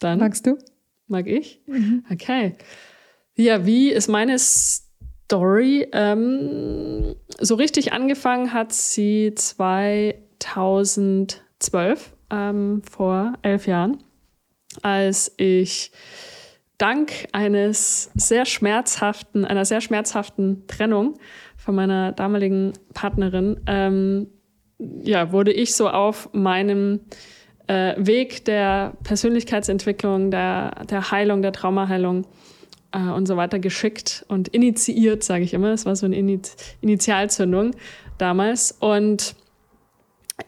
[0.00, 0.56] Dann Magst du?
[1.08, 1.60] mag ich.
[2.10, 2.54] Okay.
[3.34, 4.36] Ja, wie ist meine
[5.28, 5.86] Story?
[5.92, 14.02] Ähm, so richtig angefangen hat sie 2012, ähm, vor elf Jahren,
[14.80, 15.92] als ich
[16.78, 21.18] dank eines sehr schmerzhaften, einer sehr schmerzhaften Trennung
[21.58, 24.28] von meiner damaligen Partnerin, ähm,
[24.78, 27.00] ja, wurde ich so auf meinem
[27.66, 32.24] äh, Weg der Persönlichkeitsentwicklung, der, der Heilung, der Traumaheilung
[32.92, 35.72] äh, und so weiter geschickt und initiiert, sage ich immer.
[35.72, 36.40] Es war so eine Ini-
[36.80, 37.72] Initialzündung
[38.18, 38.72] damals.
[38.80, 39.34] Und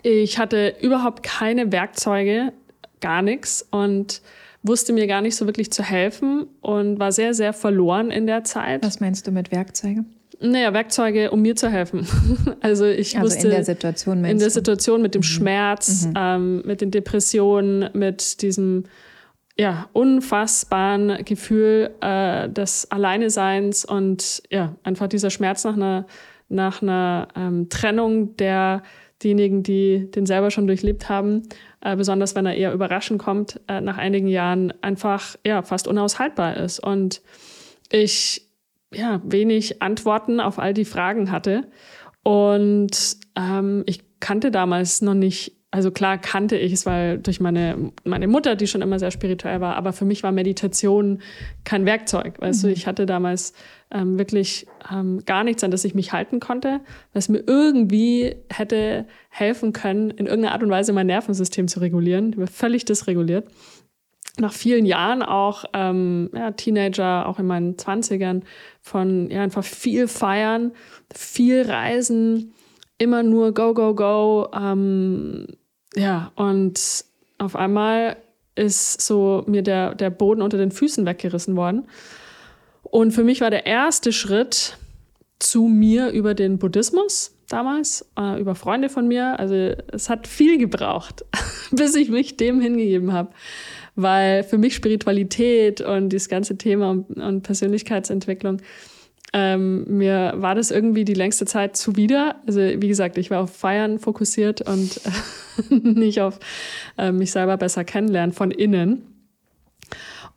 [0.03, 2.53] ich hatte überhaupt keine Werkzeuge,
[3.01, 4.23] gar nichts und
[4.63, 8.45] wusste mir gar nicht so wirklich zu helfen und war sehr, sehr verloren in der
[8.45, 8.85] Zeit.
[8.85, 10.05] Was meinst du mit Werkzeuge?
[10.43, 12.07] Naja, Werkzeuge, um mir zu helfen.
[12.61, 14.51] also ich Also wusste in der Situation in der?
[14.51, 18.85] Situation mit dem Schmerz, ähm, mit den Depressionen, mit diesem
[19.61, 26.07] ja, unfassbaren Gefühl äh, des Alleineseins und ja, einfach dieser Schmerz nach einer,
[26.49, 31.43] nach einer ähm, Trennung derjenigen, die den selber schon durchlebt haben,
[31.83, 36.57] äh, besonders wenn er eher überraschend kommt, äh, nach einigen Jahren einfach ja, fast unaushaltbar
[36.57, 36.79] ist.
[36.79, 37.21] Und
[37.93, 38.49] ich
[38.95, 41.69] ja, wenig Antworten auf all die Fragen hatte.
[42.23, 47.93] Und ähm, ich kannte damals noch nicht, also klar kannte ich es, weil durch meine,
[48.05, 51.21] meine Mutter, die schon immer sehr spirituell war, aber für mich war Meditation
[51.65, 52.41] kein Werkzeug.
[52.41, 53.53] Weißt du, ich hatte damals
[53.93, 56.81] ähm, wirklich ähm, gar nichts, an das ich mich halten konnte,
[57.13, 62.33] was mir irgendwie hätte helfen können, in irgendeiner Art und Weise mein Nervensystem zu regulieren.
[62.33, 63.47] Ich war völlig dysreguliert
[64.39, 68.45] nach vielen Jahren auch ähm, ja, Teenager, auch in meinen Zwanzigern,
[68.81, 70.73] von ja, einfach viel feiern,
[71.13, 72.55] viel reisen,
[72.97, 74.49] immer nur go, go, go.
[74.55, 75.47] Ähm,
[75.95, 77.05] ja, und
[77.39, 78.17] auf einmal
[78.55, 81.89] ist so mir der, der Boden unter den Füßen weggerissen worden.
[82.83, 84.77] Und für mich war der erste Schritt
[85.39, 89.39] zu mir über den Buddhismus damals, äh, über Freunde von mir.
[89.39, 91.25] Also es hat viel gebraucht,
[91.71, 93.31] bis ich mich dem hingegeben habe
[93.97, 98.59] weil für mich Spiritualität und das ganze Thema und, und Persönlichkeitsentwicklung,
[99.33, 102.37] ähm, mir war das irgendwie die längste Zeit zuwider.
[102.47, 105.01] Also wie gesagt, ich war auf Feiern fokussiert und
[105.71, 106.39] äh, nicht auf
[106.99, 109.07] äh, mich selber besser kennenlernen von innen.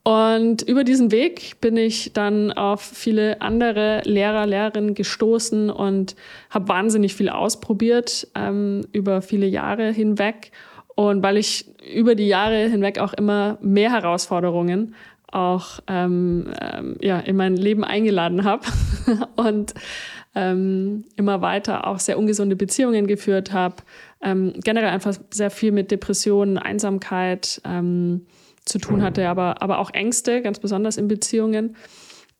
[0.04, 6.18] Und über diesen Weg bin ich dann auf viele andere Lehrer, Lehrerinnen gestoßen und
[6.50, 10.52] habe wahnsinnig viel ausprobiert ähm, über viele Jahre hinweg.
[10.96, 14.94] Und weil ich über die Jahre hinweg auch immer mehr Herausforderungen
[15.34, 18.66] auch ähm, ähm, ja, in mein Leben eingeladen habe
[19.36, 19.74] und
[20.36, 23.76] ähm, immer weiter auch sehr ungesunde Beziehungen geführt habe,
[24.22, 28.26] ähm, generell einfach sehr viel mit Depressionen, Einsamkeit ähm,
[28.66, 31.76] zu tun hatte, aber, aber auch Ängste, ganz besonders in Beziehungen.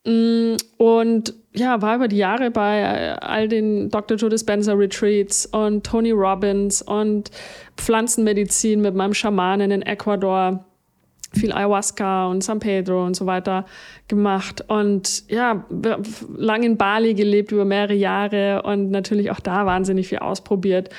[0.06, 4.18] Mm, Und ja, war über die Jahre bei äh, all den Dr.
[4.18, 7.32] Joe Dispenza Retreats und Tony Robbins und
[7.78, 10.66] Pflanzenmedizin mit meinem Schamanen in Ecuador,
[11.36, 13.66] viel Ayahuasca und San Pedro und so weiter
[14.08, 14.64] gemacht.
[14.68, 15.66] Und ja,
[16.36, 20.90] lang in Bali gelebt über mehrere Jahre und natürlich auch da wahnsinnig viel ausprobiert.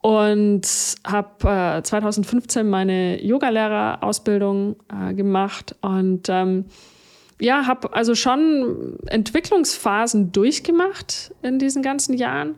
[0.00, 0.62] Und
[1.04, 5.74] habe äh, 2015 meine Yogalehrerausbildung äh, gemacht.
[5.80, 6.66] Und ähm,
[7.40, 12.56] ja, habe also schon Entwicklungsphasen durchgemacht in diesen ganzen Jahren,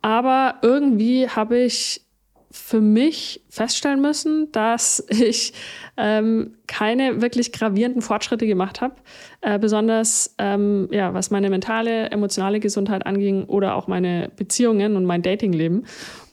[0.00, 2.02] aber irgendwie habe ich
[2.52, 5.54] für mich feststellen müssen, dass ich
[5.96, 8.96] ähm, keine wirklich gravierenden Fortschritte gemacht habe,
[9.40, 15.04] äh, besonders ähm, ja, was meine mentale, emotionale Gesundheit anging oder auch meine Beziehungen und
[15.04, 15.86] mein Datingleben.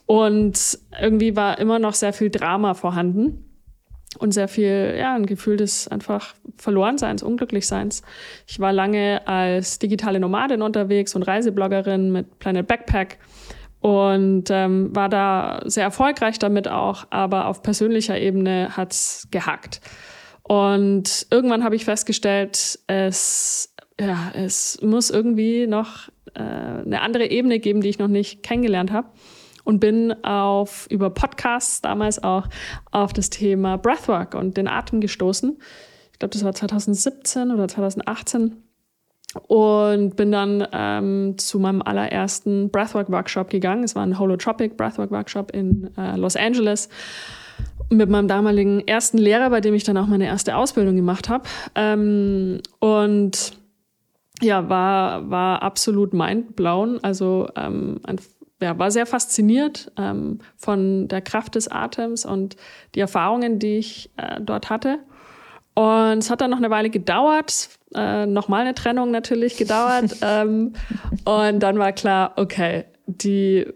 [0.06, 3.44] Und irgendwie war immer noch sehr viel Drama vorhanden
[4.18, 8.02] und sehr viel, ja, ein Gefühl des einfach Verlorenseins, Unglücklichseins.
[8.46, 13.18] Ich war lange als digitale Nomadin unterwegs und Reisebloggerin mit Planet Backpack
[13.80, 19.80] und ähm, war da sehr erfolgreich damit auch, aber auf persönlicher Ebene hat's gehackt.
[20.42, 27.58] Und irgendwann habe ich festgestellt, es ja, es muss irgendwie noch äh, eine andere Ebene
[27.58, 29.08] geben, die ich noch nicht kennengelernt habe.
[29.62, 32.48] Und bin auf über Podcasts damals auch
[32.90, 35.58] auf das Thema Breathwork und den Atem gestoßen.
[36.12, 38.56] Ich glaube, das war 2017 oder 2018
[39.46, 43.84] und bin dann ähm, zu meinem allerersten Breathwork-Workshop gegangen.
[43.84, 46.88] Es war ein Holotropic Breathwork-Workshop in äh, Los Angeles
[47.90, 51.44] mit meinem damaligen ersten Lehrer, bei dem ich dann auch meine erste Ausbildung gemacht habe.
[51.74, 53.52] Ähm, und
[54.42, 56.98] ja, war, war absolut mindblown.
[57.02, 58.20] Also ähm, ein,
[58.60, 62.56] ja, war sehr fasziniert ähm, von der Kraft des Atems und
[62.94, 65.00] die Erfahrungen, die ich äh, dort hatte.
[65.74, 70.16] Und es hat dann noch eine Weile gedauert, äh, nochmal eine Trennung natürlich gedauert.
[70.22, 70.74] ähm,
[71.24, 73.66] und dann war klar, okay, die,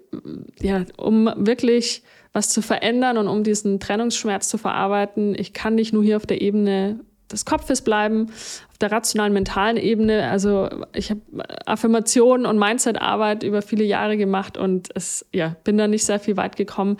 [0.60, 2.02] ja, um wirklich
[2.32, 6.26] was zu verändern und um diesen Trennungsschmerz zu verarbeiten, ich kann nicht nur hier auf
[6.26, 8.26] der Ebene des Kopfes bleiben,
[8.70, 10.28] auf der rationalen, mentalen Ebene.
[10.28, 11.20] Also ich habe
[11.66, 16.36] Affirmationen und Mindset-Arbeit über viele Jahre gemacht und es, ja, bin da nicht sehr viel
[16.36, 16.98] weit gekommen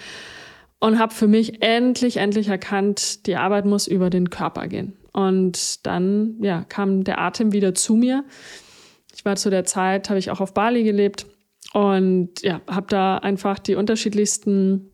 [0.84, 4.92] und habe für mich endlich, endlich erkannt, die Arbeit muss über den Körper gehen.
[5.14, 8.22] Und dann ja, kam der Atem wieder zu mir.
[9.14, 11.24] Ich war zu der Zeit, habe ich auch auf Bali gelebt
[11.72, 14.90] und ja, habe da einfach die unterschiedlichsten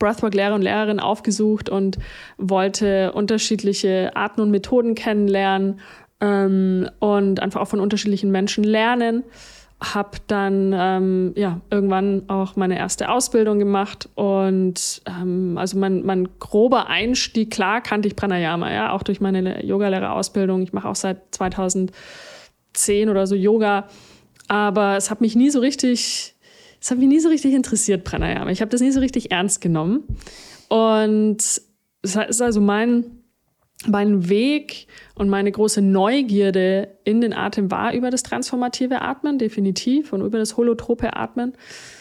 [0.00, 1.98] Breathwork-Lehrer und Lehrerinnen aufgesucht und
[2.36, 5.78] wollte unterschiedliche Arten und Methoden kennenlernen
[6.20, 9.22] ähm, und einfach auch von unterschiedlichen Menschen lernen.
[9.80, 16.28] Hab dann ähm, ja irgendwann auch meine erste Ausbildung gemacht und ähm, also mein, mein
[16.40, 20.62] grober Einstieg, klar kannte ich Pranayama, ja, auch durch meine Yogalehrerausbildung.
[20.62, 23.86] Ich mache auch seit 2010 oder so Yoga,
[24.48, 26.34] aber es hat mich nie so richtig
[26.80, 28.50] das hat mich nie so richtig interessiert, Pranayama.
[28.50, 30.04] Ich habe das nie so richtig ernst genommen.
[30.68, 33.17] Und es ist also mein,
[33.86, 40.12] mein Weg und meine große Neugierde in den Atem war über das transformative Atmen, definitiv,
[40.12, 41.52] und über das holotrope Atmen.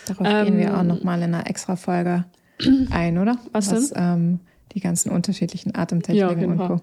[0.07, 2.25] Darauf ähm, gehen wir auch nochmal in einer extra Folge
[2.89, 3.37] ein, oder?
[3.51, 4.03] Was, was denn?
[4.03, 4.39] Ähm,
[4.73, 6.81] die ganzen unterschiedlichen Atemtechniken ja, und Co.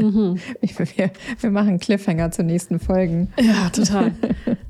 [0.00, 0.38] Mhm.
[0.96, 3.28] wir, wir machen Cliffhanger zu nächsten Folgen.
[3.38, 4.12] Ja, total.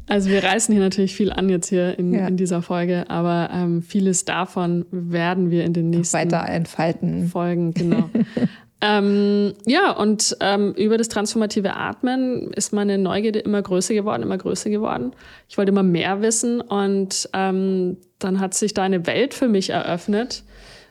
[0.07, 2.27] Also wir reißen hier natürlich viel an jetzt hier in, ja.
[2.29, 7.73] in dieser Folge, aber ähm, vieles davon werden wir in den nächsten weiter entfalten Folgen,
[7.73, 8.11] genau.
[8.83, 14.37] ähm, ja, und ähm, über das transformative Atmen ist meine Neugierde immer größer geworden, immer
[14.37, 15.13] größer geworden.
[15.49, 19.71] Ich wollte immer mehr wissen und ähm, dann hat sich da eine Welt für mich
[19.71, 20.45] eröffnet,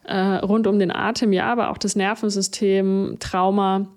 [0.04, 3.88] äh, rund um den Atem, ja, aber auch das Nervensystem, Trauma,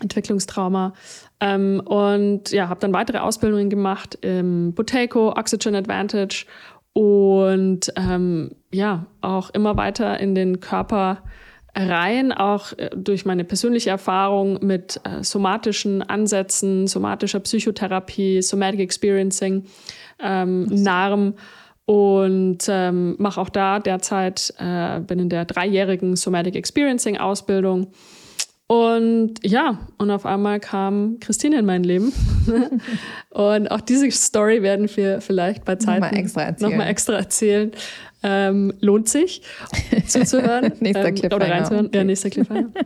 [0.00, 0.92] Entwicklungstrauma.
[1.38, 6.46] Ähm, und ja, habe dann weitere Ausbildungen gemacht im Buteco, Oxygen Advantage
[6.92, 11.22] und ähm, ja, auch immer weiter in den Körper
[11.74, 19.64] rein, auch äh, durch meine persönliche Erfahrung mit äh, somatischen Ansätzen, somatischer Psychotherapie, Somatic Experiencing,
[20.20, 21.34] ähm, NARM
[21.84, 27.88] und ähm, mache auch da derzeit, äh, bin in der dreijährigen Somatic Experiencing Ausbildung.
[28.68, 32.12] Und ja, und auf einmal kam Christine in mein Leben.
[33.30, 36.70] und auch diese Story werden wir vielleicht bei Zeiten nochmal extra erzählen.
[36.70, 37.72] Noch mal extra erzählen.
[38.22, 39.42] Ähm, lohnt sich
[40.06, 40.72] zuzuhören.
[40.80, 41.36] nächster ähm, Cliffhanger.
[41.44, 41.86] Oder reinzuhören.
[41.86, 41.98] Okay.
[41.98, 42.70] Ja, nächster Cliffhanger.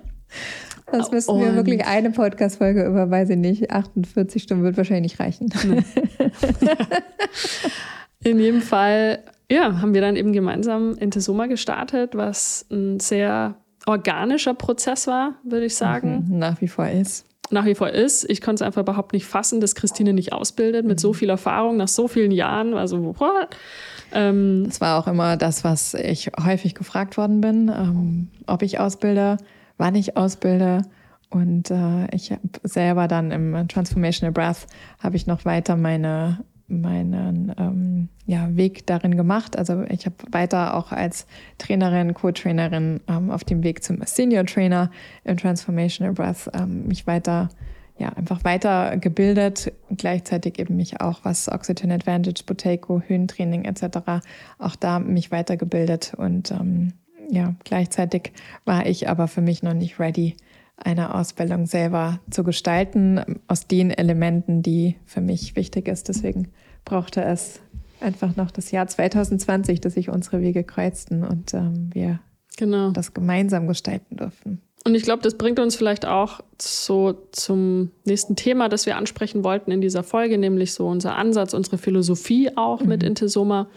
[0.93, 5.21] Das müssen wir wirklich eine Podcast-Folge über, weiß ich nicht, 48 Stunden wird wahrscheinlich nicht
[5.21, 5.53] reichen.
[8.23, 9.19] In jedem Fall,
[9.51, 15.67] ja, haben wir dann eben gemeinsam Intesoma gestartet, was ein sehr organischer Prozess war, würde
[15.67, 16.27] ich sagen.
[16.29, 17.27] Mhm, nach wie vor ist.
[17.51, 18.29] Nach wie vor ist.
[18.29, 21.15] Ich konnte es einfach überhaupt nicht fassen, dass Christine nicht ausbildet mit so mhm.
[21.15, 22.75] viel Erfahrung nach so vielen Jahren.
[22.75, 23.57] Also, what?
[24.13, 28.79] Ähm, das war auch immer das, was ich häufig gefragt worden bin, ähm, ob ich
[28.79, 29.39] ausbilde,
[29.79, 30.83] wann ich ausbilde.
[31.29, 34.67] Und äh, ich habe selber dann im Transformational Breath
[35.01, 36.39] habe ich noch weiter meine
[36.69, 39.57] meinen ähm, ja, Weg darin gemacht.
[39.57, 41.27] Also ich habe weiter auch als
[41.59, 44.91] Trainerin, Co-Trainerin ähm, auf dem Weg zum Senior Trainer
[45.25, 47.51] im Transformational Breath ähm, mich weiter,
[47.99, 53.99] ja, einfach weiter gebildet, gleichzeitig eben mich auch, was Oxygen Advantage, Boteco, Höhentraining etc.,
[54.59, 56.93] auch da mich weitergebildet und ähm,
[57.29, 58.33] ja, gleichzeitig
[58.65, 60.37] war ich aber für mich noch nicht ready,
[60.77, 66.09] eine Ausbildung selber zu gestalten, aus den Elementen, die für mich wichtig ist.
[66.09, 66.49] Deswegen
[66.85, 67.61] brauchte es
[68.01, 72.21] einfach noch das Jahr 2020, dass sich unsere Wege kreuzten und ähm, wir
[72.59, 72.91] genau.
[72.91, 74.61] das gemeinsam gestalten durften.
[74.87, 79.43] Und ich glaube, das bringt uns vielleicht auch so zum nächsten Thema, das wir ansprechen
[79.43, 82.91] wollten in dieser Folge, nämlich so unser Ansatz, unsere Philosophie auch mhm.
[82.91, 83.69] mit Intesoma,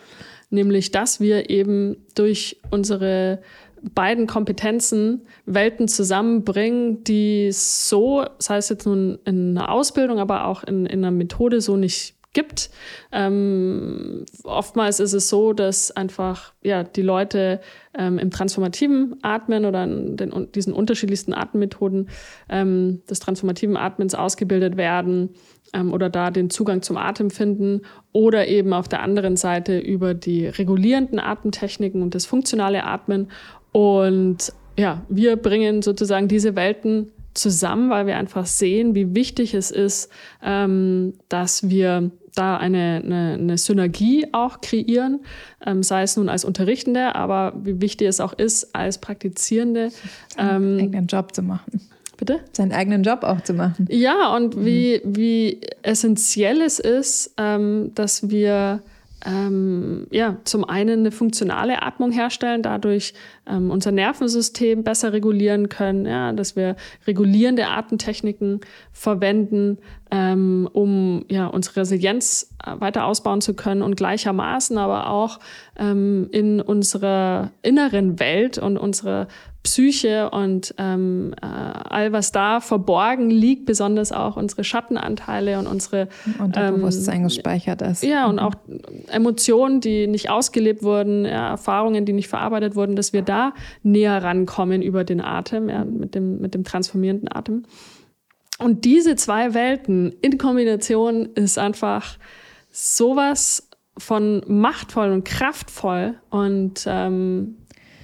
[0.52, 3.42] nämlich dass wir eben durch unsere
[3.82, 10.64] beiden Kompetenzen Welten zusammenbringen, die so, das heißt jetzt nun in einer Ausbildung, aber auch
[10.64, 12.70] in, in einer Methode so nicht gibt.
[13.12, 17.60] Ähm, oftmals ist es so, dass einfach ja, die Leute
[17.98, 22.10] ähm, im transformativen Atmen oder in den, diesen unterschiedlichsten Atemmethoden
[22.50, 25.32] ähm, des transformativen Atmens ausgebildet werden
[25.74, 30.14] ähm, oder da den Zugang zum Atem finden oder eben auf der anderen Seite über
[30.14, 33.32] die regulierenden Atemtechniken und das funktionale Atmen.
[33.72, 39.72] Und ja, wir bringen sozusagen diese Welten zusammen, weil wir einfach sehen, wie wichtig es
[39.72, 40.12] ist,
[40.44, 45.22] ähm, dass wir da eine, eine, eine Synergie auch kreieren,
[45.66, 49.92] ähm, sei es nun als Unterrichtende, aber wie wichtig es auch ist, als Praktizierende.
[50.38, 51.82] Ähm, eigenen Job zu machen.
[52.18, 52.42] Bitte?
[52.52, 53.88] Seinen eigenen Job auch zu machen.
[53.90, 54.66] Ja, und mhm.
[54.66, 58.82] wie, wie essentiell es ist, ähm, dass wir
[59.26, 63.14] ähm, ja, zum einen eine funktionale Atmung herstellen, dadurch
[63.50, 66.76] ähm, unser Nervensystem besser regulieren können, ja, dass wir
[67.08, 69.80] regulierende Atemtechniken verwenden,
[70.12, 75.40] ähm, um ja, unsere Resilienz äh, weiter ausbauen zu können und gleichermaßen aber auch
[75.78, 79.28] ähm, in unserer inneren Welt und unserer
[79.64, 86.08] Psyche und ähm, äh, all was da verborgen liegt, besonders auch unsere Schattenanteile und unsere
[86.40, 88.04] Unterbewusstsein ähm, gespeichert ist.
[88.04, 88.54] Ja, und auch
[89.12, 93.39] Emotionen, die nicht ausgelebt wurden, ja, Erfahrungen, die nicht verarbeitet wurden, dass wir da
[93.84, 97.64] näher rankommen über den Atem, ja, mit, dem, mit dem transformierenden Atem.
[98.60, 102.18] Und diese zwei Welten in Kombination ist einfach
[102.72, 107.56] sowas von machtvoll und kraftvoll und ähm,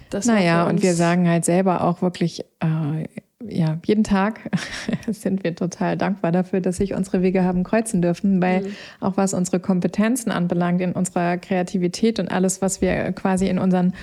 [0.10, 3.06] das naja, und wir sagen halt selber auch wirklich, äh,
[3.48, 4.40] ja, jeden Tag
[5.08, 8.76] sind wir total dankbar dafür, dass sich unsere Wege haben kreuzen dürfen, weil mhm.
[9.02, 13.94] auch was unsere Kompetenzen anbelangt, in unserer Kreativität und alles, was wir quasi in unseren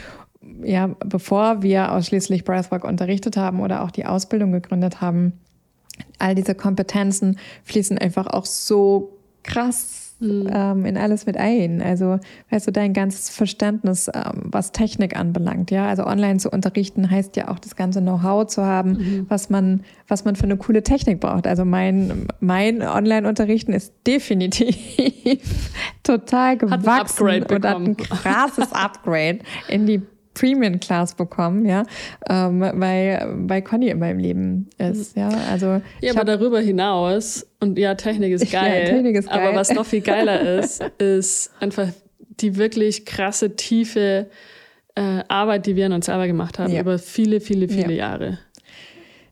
[0.62, 5.34] ja, bevor wir ausschließlich Breathwork unterrichtet haben oder auch die Ausbildung gegründet haben,
[6.18, 10.48] all diese Kompetenzen fließen einfach auch so krass mhm.
[10.52, 11.82] ähm, in alles mit ein.
[11.82, 12.18] Also,
[12.50, 15.88] weißt du, dein ganzes Verständnis, ähm, was Technik anbelangt, ja.
[15.88, 19.26] Also online zu unterrichten heißt ja auch das ganze Know-how zu haben, mhm.
[19.28, 21.46] was man, was man für eine coole Technik braucht.
[21.46, 24.76] Also mein, mein Online-Unterrichten ist definitiv
[26.02, 30.02] total gewachsen hat und hat ein krasses Upgrade in die
[30.34, 31.84] Premium Class bekommen, ja,
[32.28, 35.80] ähm, weil, weil Conny in meinem Leben ist, ja, also.
[36.00, 39.46] Ja, aber darüber hinaus, und ja, Technik ist geil, ja, Technik ist geil.
[39.46, 41.88] aber was noch viel geiler ist, ist einfach
[42.40, 44.28] die wirklich krasse, tiefe
[44.94, 46.80] äh, Arbeit, die wir an uns selber gemacht haben, ja.
[46.80, 48.08] über viele, viele, viele ja.
[48.08, 48.38] Jahre.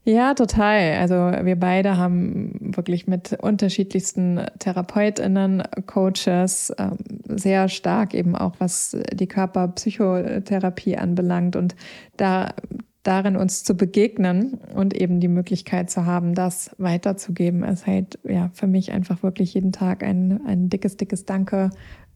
[0.05, 0.95] Ja, total.
[0.99, 6.97] Also wir beide haben wirklich mit unterschiedlichsten TherapeutInnen, Coaches ähm,
[7.29, 11.77] sehr stark eben auch, was die Körperpsychotherapie anbelangt und
[12.17, 12.55] da
[13.03, 18.51] darin uns zu begegnen und eben die Möglichkeit zu haben, das weiterzugeben, ist halt ja
[18.53, 21.71] für mich einfach wirklich jeden Tag ein, ein dickes, dickes Danke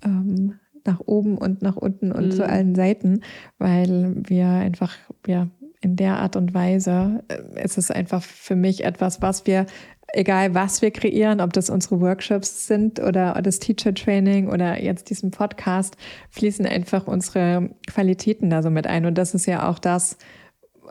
[0.04, 2.30] ähm, nach oben und nach unten und mhm.
[2.32, 3.20] zu allen Seiten,
[3.58, 4.94] weil wir einfach
[5.26, 5.48] ja
[5.84, 9.66] in der Art und Weise äh, ist es einfach für mich etwas, was wir,
[10.14, 15.10] egal was wir kreieren, ob das unsere Workshops sind oder das Teacher Training oder jetzt
[15.10, 15.96] diesen Podcast,
[16.30, 19.04] fließen einfach unsere Qualitäten da so mit ein.
[19.04, 20.16] Und das ist ja auch das,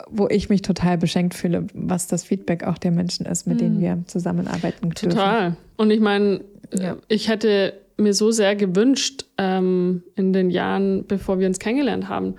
[0.10, 3.76] wo ich mich total beschenkt fühle, was das Feedback auch der Menschen ist, mit denen
[3.76, 3.82] hm.
[3.82, 5.10] wir zusammenarbeiten dürfen.
[5.10, 5.56] Total.
[5.76, 6.42] Und ich meine,
[6.72, 6.98] ja.
[7.08, 12.36] ich hätte mir so sehr gewünscht ähm, in den Jahren, bevor wir uns kennengelernt haben,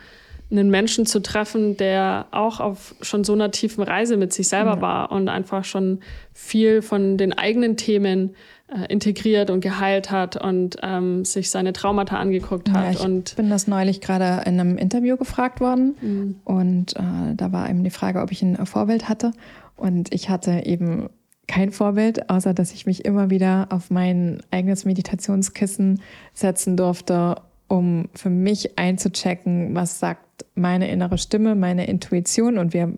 [0.50, 4.80] einen Menschen zu treffen, der auch auf schon so einer tiefen Reise mit sich selber
[4.80, 6.00] war und einfach schon
[6.32, 8.34] viel von den eigenen Themen
[8.68, 12.84] äh, integriert und geheilt hat und ähm, sich seine Traumata angeguckt hat.
[12.84, 16.36] Ja, ich und bin das neulich gerade in einem Interview gefragt worden mhm.
[16.44, 19.32] und äh, da war eben die Frage, ob ich ein Vorbild hatte
[19.76, 21.08] und ich hatte eben
[21.46, 26.00] kein Vorbild, außer dass ich mich immer wieder auf mein eigenes Meditationskissen
[26.32, 27.36] setzen durfte
[27.68, 32.58] um für mich einzuchecken, was sagt meine innere Stimme, meine Intuition.
[32.58, 32.92] Und wir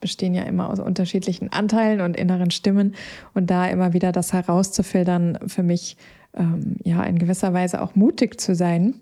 [0.00, 2.94] bestehen ja immer aus unterschiedlichen Anteilen und inneren Stimmen.
[3.32, 5.96] Und da immer wieder das herauszufiltern, für mich
[6.34, 8.94] ähm, ja in gewisser Weise auch mutig zu sein,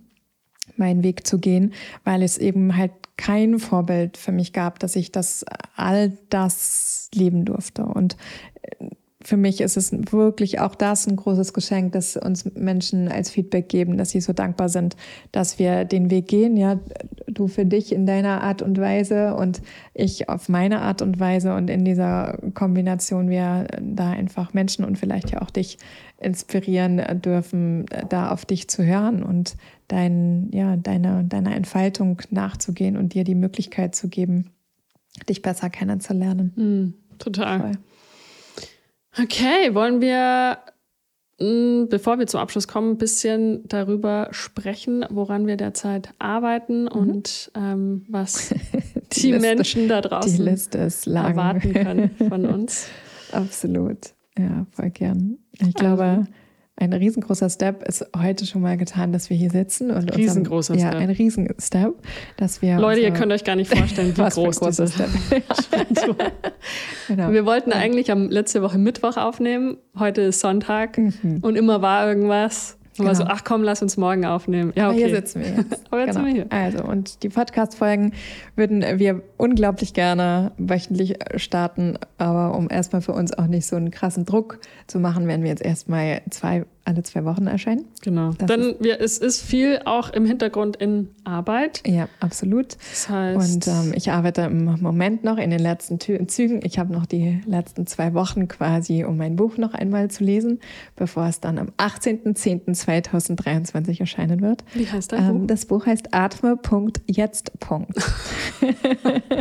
[0.77, 1.73] meinen Weg zu gehen,
[2.05, 5.45] weil es eben halt kein Vorbild für mich gab, dass ich das
[5.77, 7.85] all das leben durfte.
[7.85, 8.17] Und
[8.63, 8.87] äh,
[9.25, 13.69] für mich ist es wirklich auch das ein großes Geschenk, dass uns Menschen als Feedback
[13.69, 14.97] geben, dass sie so dankbar sind,
[15.31, 16.57] dass wir den Weg gehen.
[16.57, 16.81] Ja,
[17.27, 19.63] du für dich in deiner Art und Weise und
[19.95, 24.99] ich auf meine Art und Weise und in dieser Kombination wir da einfach Menschen und
[24.99, 25.79] vielleicht ja auch dich
[26.19, 29.57] inspirieren dürfen, da auf dich zu hören und
[29.89, 34.51] dein, ja, deine, deiner Entfaltung nachzugehen und dir die Möglichkeit zu geben,
[35.29, 36.53] dich besser kennenzulernen.
[36.57, 37.61] Mm, total.
[37.61, 37.73] Voll.
[39.19, 40.59] Okay, wollen wir,
[41.39, 46.89] mm, bevor wir zum Abschluss kommen, ein bisschen darüber sprechen, woran wir derzeit arbeiten mhm.
[46.89, 48.55] und ähm, was
[49.13, 52.89] die, die Menschen da draußen erwarten können von uns.
[53.33, 54.15] Absolut.
[54.39, 55.39] Ja, voll gern.
[55.61, 56.27] Ich glaube, also
[56.83, 59.91] ein riesengroßer Step ist heute schon mal getan, dass wir hier sitzen.
[59.91, 61.01] Und riesengroßer unserem, Step.
[61.01, 61.95] Ja, ein Riesenstep,
[62.37, 62.79] dass wir.
[62.79, 65.09] Leute, ihr könnt euch gar nicht vorstellen, wie groß großer Step.
[67.09, 67.31] genau.
[67.31, 69.77] Wir wollten eigentlich am letzte Woche Mittwoch aufnehmen.
[69.97, 71.39] Heute ist Sonntag mhm.
[71.43, 72.79] und immer war irgendwas.
[72.99, 73.19] Und genau.
[73.19, 74.73] so, ach komm, lass uns morgen aufnehmen.
[74.77, 74.99] Ja, okay.
[74.99, 75.83] Aber hier sitzen wir jetzt.
[75.91, 76.27] Aber jetzt genau.
[76.27, 76.47] sind wir hier.
[76.51, 78.13] Also, und die Podcast-Folgen
[78.55, 81.97] würden wir unglaublich gerne wöchentlich starten.
[82.19, 84.59] Aber um erstmal für uns auch nicht so einen krassen Druck
[84.89, 87.87] zu machen, werden wir jetzt erstmal zwei alle zwei Wochen erscheinen.
[88.03, 88.33] Genau.
[88.33, 91.83] Das Denn wir, es ist viel auch im Hintergrund in Arbeit.
[91.87, 92.77] Ja, absolut.
[92.91, 96.61] Das heißt, und ähm, ich arbeite im Moment noch in den letzten Zügen.
[96.65, 100.59] Ich habe noch die letzten zwei Wochen quasi, um mein Buch noch einmal zu lesen,
[100.97, 104.65] bevor es dann am 18.10.2023 erscheinen wird.
[104.75, 105.47] Wie heißt dein ähm, Buch?
[105.47, 107.53] Das Buch heißt Atme.jetzt.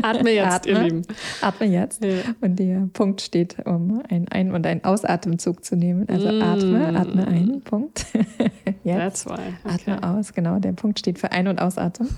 [0.01, 1.01] Atme jetzt, Atme, ihr Lieben.
[1.41, 2.03] Atme jetzt.
[2.03, 2.09] Ja.
[2.41, 6.07] Und der Punkt steht, um einen Ein- und einen Ausatemzug zu nehmen.
[6.09, 6.41] Also mm.
[6.41, 8.05] atme, atme ein, Punkt.
[8.83, 9.25] Jetzt.
[9.25, 9.53] That's why.
[9.63, 9.91] Okay.
[9.91, 10.59] Atme aus, genau.
[10.59, 12.09] Der Punkt steht für Ein- und Ausatmen.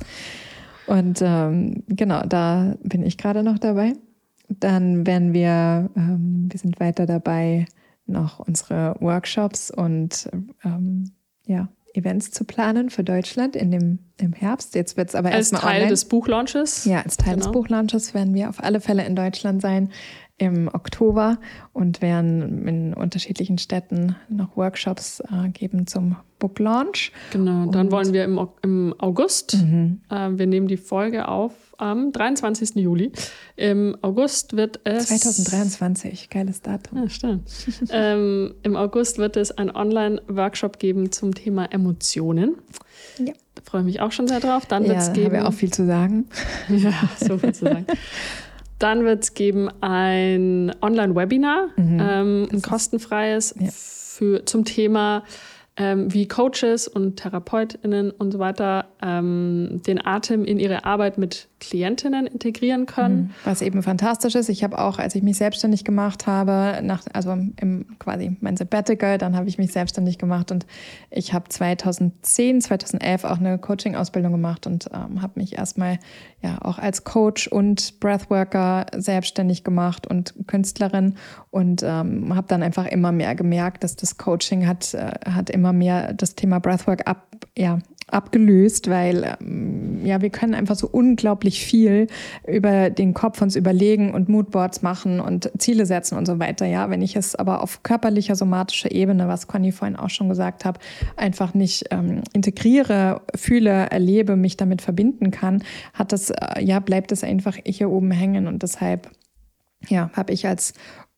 [0.88, 3.94] Und ähm, genau, da bin ich gerade noch dabei.
[4.50, 7.66] Dann werden wir, ähm, wir sind weiter dabei,
[8.06, 10.30] noch unsere Workshops und
[10.64, 11.12] ähm,
[11.46, 14.76] ja, Events zu planen für Deutschland in dem, im Herbst.
[14.76, 15.90] Jetzt wird es aber erstmal Als Teil online.
[15.90, 16.86] des Buchlaunches?
[16.86, 17.46] Ja, als Teil genau.
[17.46, 19.92] des Buchlaunches werden wir auf alle Fälle in Deutschland sein
[20.38, 21.38] im Oktober
[21.74, 27.12] und werden in unterschiedlichen Städten noch Workshops äh, geben zum Book Launch.
[27.32, 30.02] Genau, dann und wollen wir im, im August, mhm.
[30.10, 32.76] äh, wir nehmen die Folge auf am 23.
[32.76, 33.12] Juli.
[33.56, 35.08] Im August wird es.
[35.08, 37.04] 2023, geiles Datum.
[37.04, 37.50] Ja, stimmt.
[37.92, 42.56] ähm, Im August wird es einen Online-Workshop geben zum Thema Emotionen.
[43.20, 43.34] Ja.
[43.56, 44.66] Da freue ich mich auch schon sehr drauf.
[44.66, 45.38] Dann wird es ja, geben.
[45.38, 46.26] Habe auch viel zu sagen.
[46.70, 47.86] ja, so viel zu sagen.
[48.84, 52.02] Dann wird es geben ein Online-Webinar, mhm.
[52.02, 53.70] ähm, ein kostenfreies ja.
[53.72, 55.24] für, zum Thema
[55.76, 61.48] ähm, wie Coaches und TherapeutInnen und so weiter ähm, den Atem in ihre Arbeit mit
[61.60, 63.16] Klientinnen integrieren können.
[63.16, 63.30] Mhm.
[63.46, 64.50] Was eben fantastisch ist.
[64.50, 69.18] Ich habe auch, als ich mich selbstständig gemacht habe, nach, also im quasi mein Sabbatical,
[69.18, 70.66] dann habe ich mich selbstständig gemacht und
[71.10, 76.00] ich habe 2010, 2011 auch eine Coaching-Ausbildung gemacht und ähm, habe mich erstmal
[76.42, 81.16] ja auch als Coach und Breathworker selbstständig gemacht und Künstlerin
[81.50, 85.63] und ähm, habe dann einfach immer mehr gemerkt, dass das Coaching hat, äh, hat immer
[85.72, 91.64] mehr das Thema Breathwork ab, ja, abgelöst, weil ähm, ja, wir können einfach so unglaublich
[91.66, 92.08] viel
[92.48, 96.66] über den Kopf uns überlegen und Moodboards machen und Ziele setzen und so weiter.
[96.66, 100.66] Ja, wenn ich es aber auf körperlicher, somatischer Ebene, was Conny vorhin auch schon gesagt
[100.66, 100.80] hat,
[101.16, 107.12] einfach nicht ähm, integriere, fühle, erlebe, mich damit verbinden kann, hat das, äh, ja, bleibt
[107.12, 109.10] es einfach hier oben hängen und deshalb
[109.90, 110.74] ja, habe ich als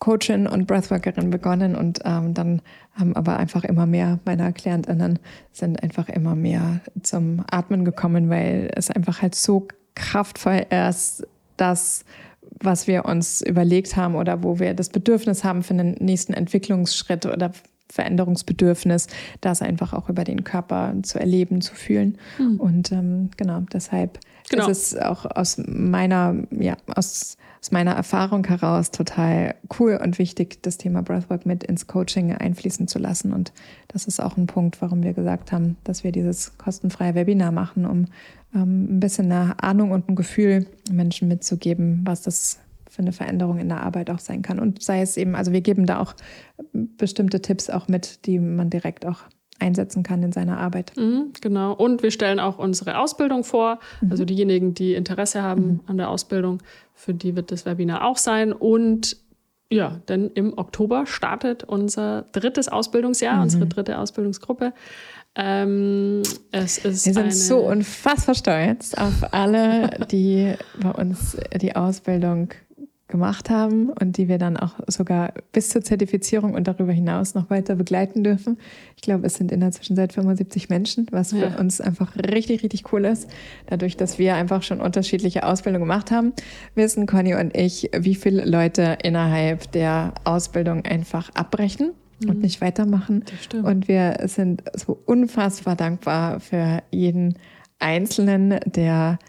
[0.05, 2.61] Coachin und Breathworkerin begonnen und ähm, dann
[2.93, 5.17] haben aber einfach immer mehr meiner KlientInnen
[5.51, 11.25] sind einfach immer mehr zum Atmen gekommen, weil es einfach halt so kraftvoll ist,
[11.57, 12.05] das,
[12.61, 17.25] was wir uns überlegt haben oder wo wir das Bedürfnis haben für einen nächsten Entwicklungsschritt
[17.25, 17.51] oder
[17.89, 19.07] Veränderungsbedürfnis,
[19.41, 22.17] das einfach auch über den Körper zu erleben, zu fühlen.
[22.37, 22.59] Mhm.
[22.59, 24.19] Und ähm, genau, deshalb
[24.49, 24.67] genau.
[24.67, 30.61] ist es auch aus meiner, ja, aus aus meiner Erfahrung heraus total cool und wichtig,
[30.61, 33.33] das Thema Breathwork mit ins Coaching einfließen zu lassen.
[33.33, 33.53] Und
[33.87, 37.87] das ist auch ein Punkt, warum wir gesagt haben, dass wir dieses kostenfreie Webinar machen,
[37.87, 38.05] um
[38.53, 42.59] ähm, ein bisschen eine Ahnung und ein Gefühl Menschen mitzugeben, was das
[42.95, 44.57] für eine Veränderung in der Arbeit auch sein kann.
[44.57, 46.15] Und sei es eben, also wir geben da auch
[46.71, 49.19] bestimmte Tipps auch mit, die man direkt auch
[49.59, 50.93] einsetzen kann in seiner Arbeit.
[50.95, 51.73] Mhm, genau.
[51.73, 53.79] Und wir stellen auch unsere Ausbildung vor.
[54.01, 54.11] Mhm.
[54.11, 55.79] Also diejenigen, die Interesse haben mhm.
[55.87, 56.59] an der Ausbildung,
[56.93, 58.53] für die wird das Webinar auch sein.
[58.53, 59.17] Und
[59.69, 63.43] ja, denn im Oktober startet unser drittes Ausbildungsjahr, mhm.
[63.43, 64.73] unsere dritte Ausbildungsgruppe.
[65.37, 72.49] Ähm, es ist Wir sind so unfassbar stolz auf alle, die bei uns die Ausbildung
[73.07, 77.49] gemacht haben und die wir dann auch sogar bis zur Zertifizierung und darüber hinaus noch
[77.51, 78.57] weiter begleiten dürfen.
[78.95, 81.59] Ich glaube, es sind in der Zwischenzeit 75 Menschen, was für Ja.
[81.59, 83.29] uns einfach richtig, richtig cool ist.
[83.67, 86.33] Dadurch, dass wir einfach schon unterschiedliche Ausbildungen gemacht haben,
[86.73, 91.91] wissen Conny und ich, wie viele Leute innerhalb der Ausbildung einfach abbrechen
[92.27, 93.23] und nicht weitermachen.
[93.29, 93.65] Das stimmt.
[93.65, 97.37] Und wir sind so unfassbar dankbar für jeden
[97.77, 99.19] Einzelnen, der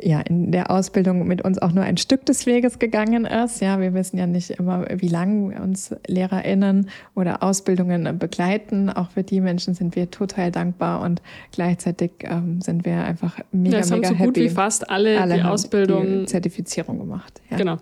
[0.00, 3.60] ja in der Ausbildung mit uns auch nur ein Stück des Weges gegangen ist.
[3.60, 8.90] Ja, wir wissen ja nicht immer, wie lange uns LehrerInnen oder Ausbildungen begleiten.
[8.90, 11.22] Auch für die Menschen sind wir total dankbar und
[11.52, 14.44] gleichzeitig ähm, sind wir einfach mega, ja, es haben mega so gut happy.
[14.44, 16.04] wie fast alle, Alle die haben Ausbildung.
[16.20, 17.40] die Zertifizierung gemacht.
[17.50, 17.56] Ja.
[17.56, 17.78] Genau.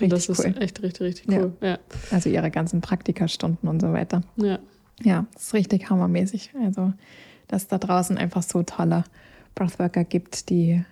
[0.00, 0.62] Und das Richtig ist cool.
[0.62, 1.40] echt richtig, richtig Ja.
[1.44, 1.52] cool.
[1.60, 1.78] Ja.
[2.10, 4.22] Also ihre ganzen Praktikastunden und so weiter.
[4.36, 4.58] Ja.
[5.02, 6.50] Ja, das ist richtig hammermäßig.
[6.64, 6.92] Also,
[7.48, 9.04] dass da draußen einfach so tolle
[9.54, 10.84] Breathworker gibt, die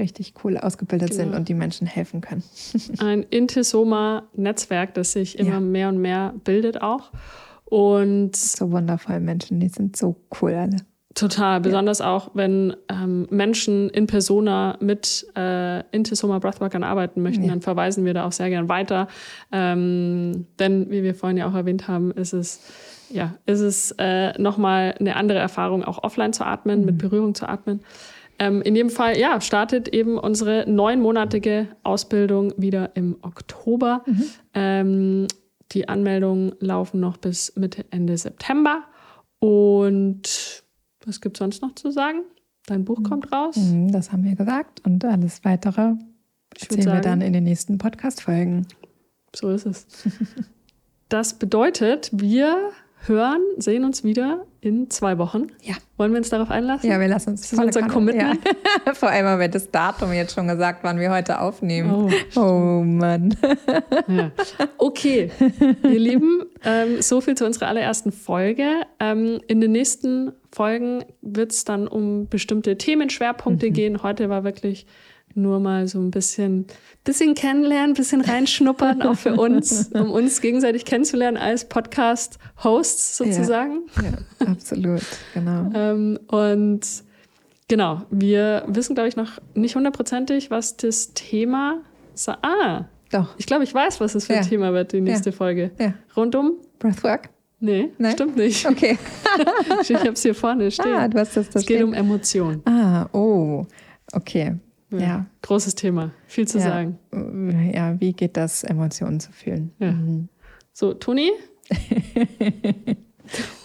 [0.00, 1.36] richtig cool ausgebildet sind Genau.
[1.38, 2.42] und die Menschen helfen können.
[2.98, 5.60] Ein Intesoma-Netzwerk, das sich immer Ja.
[5.60, 7.10] mehr und mehr bildet auch.
[7.64, 10.76] Und So wundervoll Menschen, die sind so cool alle.
[11.14, 17.50] Total, besonders auch, wenn ähm, Menschen in Persona mit äh, Intesoma Breathworkern arbeiten möchten, Ja.
[17.50, 19.08] dann verweisen wir da auch sehr gern weiter.
[19.50, 22.60] Ähm, denn, wie wir vorhin ja auch erwähnt haben, ist es,
[23.10, 27.48] ja, ist es äh, nochmal eine andere Erfahrung, auch offline zu atmen, mit Berührung zu
[27.48, 27.80] atmen.
[28.40, 34.02] Ähm, in jedem Fall, ja, startet eben unsere neunmonatige Ausbildung wieder im Oktober.
[34.54, 35.26] Ähm,
[35.72, 38.82] die Anmeldungen laufen noch bis Mitte, Ende September.
[39.40, 40.64] Und
[41.04, 42.22] was gibt es sonst noch zu sagen?
[42.66, 43.56] Dein Buch kommt raus.
[43.56, 44.84] Mhm, Das haben wir gesagt.
[44.86, 45.92] Und alles weitere
[46.58, 48.66] erzählen wir dann in den nächsten Podcast-Folgen.
[49.36, 49.86] So ist es.
[51.08, 52.70] Das bedeutet, wir
[53.06, 55.46] hören, sehen uns wieder in zwei Wochen.
[55.62, 55.74] Ja.
[55.96, 56.90] Wollen wir uns darauf einlassen?
[56.90, 58.40] Ja, wir lassen uns Das ist unser Kanne- Commitment.
[58.86, 58.94] Ja.
[58.94, 61.90] Vor allem haben wir das Datum jetzt schon gesagt, wann wir heute aufnehmen.
[62.36, 63.34] Oh, Oh, Mann.
[64.06, 64.30] Ja.
[64.76, 65.30] Okay,
[65.82, 68.66] ihr Lieben, ähm, so viel zu unserer allerersten Folge.
[68.98, 74.02] Ähm, in den nächsten Folgen wird es dann um bestimmte Themenschwerpunkte gehen.
[74.02, 74.86] Heute war wirklich
[75.34, 76.66] nur mal so ein bisschen,
[77.04, 83.82] bisschen kennenlernen, bisschen reinschnuppern, auch für uns, um uns gegenseitig kennenzulernen als Podcast-Hosts sozusagen.
[84.02, 85.02] Ja, absolut,
[85.34, 85.70] genau.
[85.74, 86.80] Ähm, und
[87.68, 91.80] genau, wir wissen, glaube ich, noch nicht hundertprozentig, was das Thema.
[92.42, 94.48] Ah, Doch, ich glaube, ich weiß, was es für ein Ja.
[94.48, 95.70] Thema wird, die nächste Folge.
[95.78, 95.94] ja.
[96.16, 96.54] Rundum?
[96.78, 97.30] Breathwork?
[97.62, 98.12] Nee, Nein?
[98.12, 98.66] stimmt nicht.
[98.66, 98.98] Okay.
[99.82, 100.92] Ich habe es hier vorne stehen.
[100.92, 101.88] Ah, du hast das da es geht stehen.
[101.88, 102.62] um Emotionen.
[102.66, 103.64] Ah, oh,
[104.12, 104.56] okay.
[104.90, 105.26] Ja.
[105.42, 106.10] Großes Thema.
[106.26, 106.64] Viel zu ja.
[106.64, 106.98] sagen.
[107.72, 109.72] Ja, wie geht das, Emotionen zu fühlen?
[109.78, 109.92] Ja.
[109.92, 110.28] Mhm.
[110.72, 111.30] So, Toni?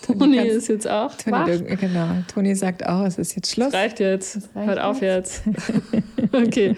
[0.05, 1.47] Toni kannst- ist jetzt auch Toni, wach.
[1.47, 2.07] du, genau.
[2.31, 3.73] Toni sagt auch, es ist jetzt Schluss.
[3.73, 4.49] Reicht jetzt.
[4.55, 5.43] reicht Hört auf jetzt.
[6.31, 6.75] okay.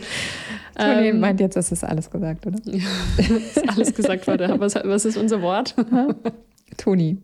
[0.75, 2.59] Toni Ähm, meint jetzt, es ist alles gesagt, oder?
[2.67, 4.55] ist alles gesagt wurde.
[4.59, 5.75] Was, was ist unser Wort?
[6.77, 7.17] Toni.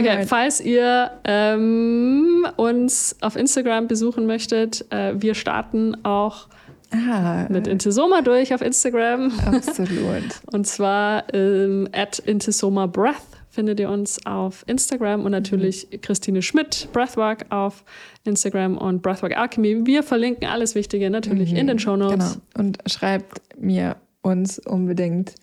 [0.00, 0.28] Okay, Alright.
[0.28, 6.48] falls ihr ähm, uns auf Instagram besuchen möchtet, äh, wir starten auch
[6.92, 9.30] Ah, mit Intesoma durch auf Instagram.
[9.46, 10.24] absolut.
[10.52, 13.14] Und zwar ähm, at Intesoma Breath
[13.48, 17.84] findet ihr uns auf Instagram und natürlich Christine Schmidt, Breathwork auf
[18.24, 19.86] Instagram und Breathwork Alchemy.
[19.86, 22.10] Wir verlinken alles Wichtige natürlich in den Show Genau.
[22.10, 22.38] Notes.
[22.56, 25.34] Und schreibt mir uns unbedingt,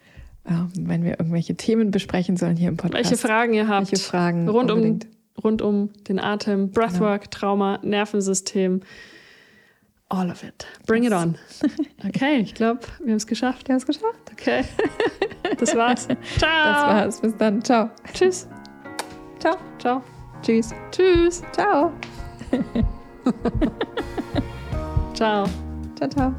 [0.47, 3.11] ähm, wenn wir irgendwelche Themen besprechen sollen hier im Podcast.
[3.11, 4.99] Welche Fragen ihr habt Welche Fragen rund um,
[5.43, 8.81] rund um den Atem, Breathwork, Trauma, Nervensystem.
[10.09, 10.65] All of it.
[10.85, 11.35] Bring it on.
[12.07, 13.67] Okay, ich glaube, wir haben es geschafft.
[13.67, 14.31] Du hast geschafft.
[14.31, 14.63] Okay.
[15.59, 16.07] Das war's.
[16.37, 16.49] Ciao.
[16.49, 17.21] Das war's.
[17.21, 17.63] Bis dann.
[17.63, 17.89] Ciao.
[18.13, 18.47] Tschüss.
[19.39, 19.55] Ciao.
[19.79, 20.03] Ciao.
[20.41, 20.73] Tschüss.
[20.91, 21.41] Tschüss.
[21.53, 21.93] Ciao.
[25.13, 25.47] Ciao.
[25.95, 26.35] Ciao, ciao.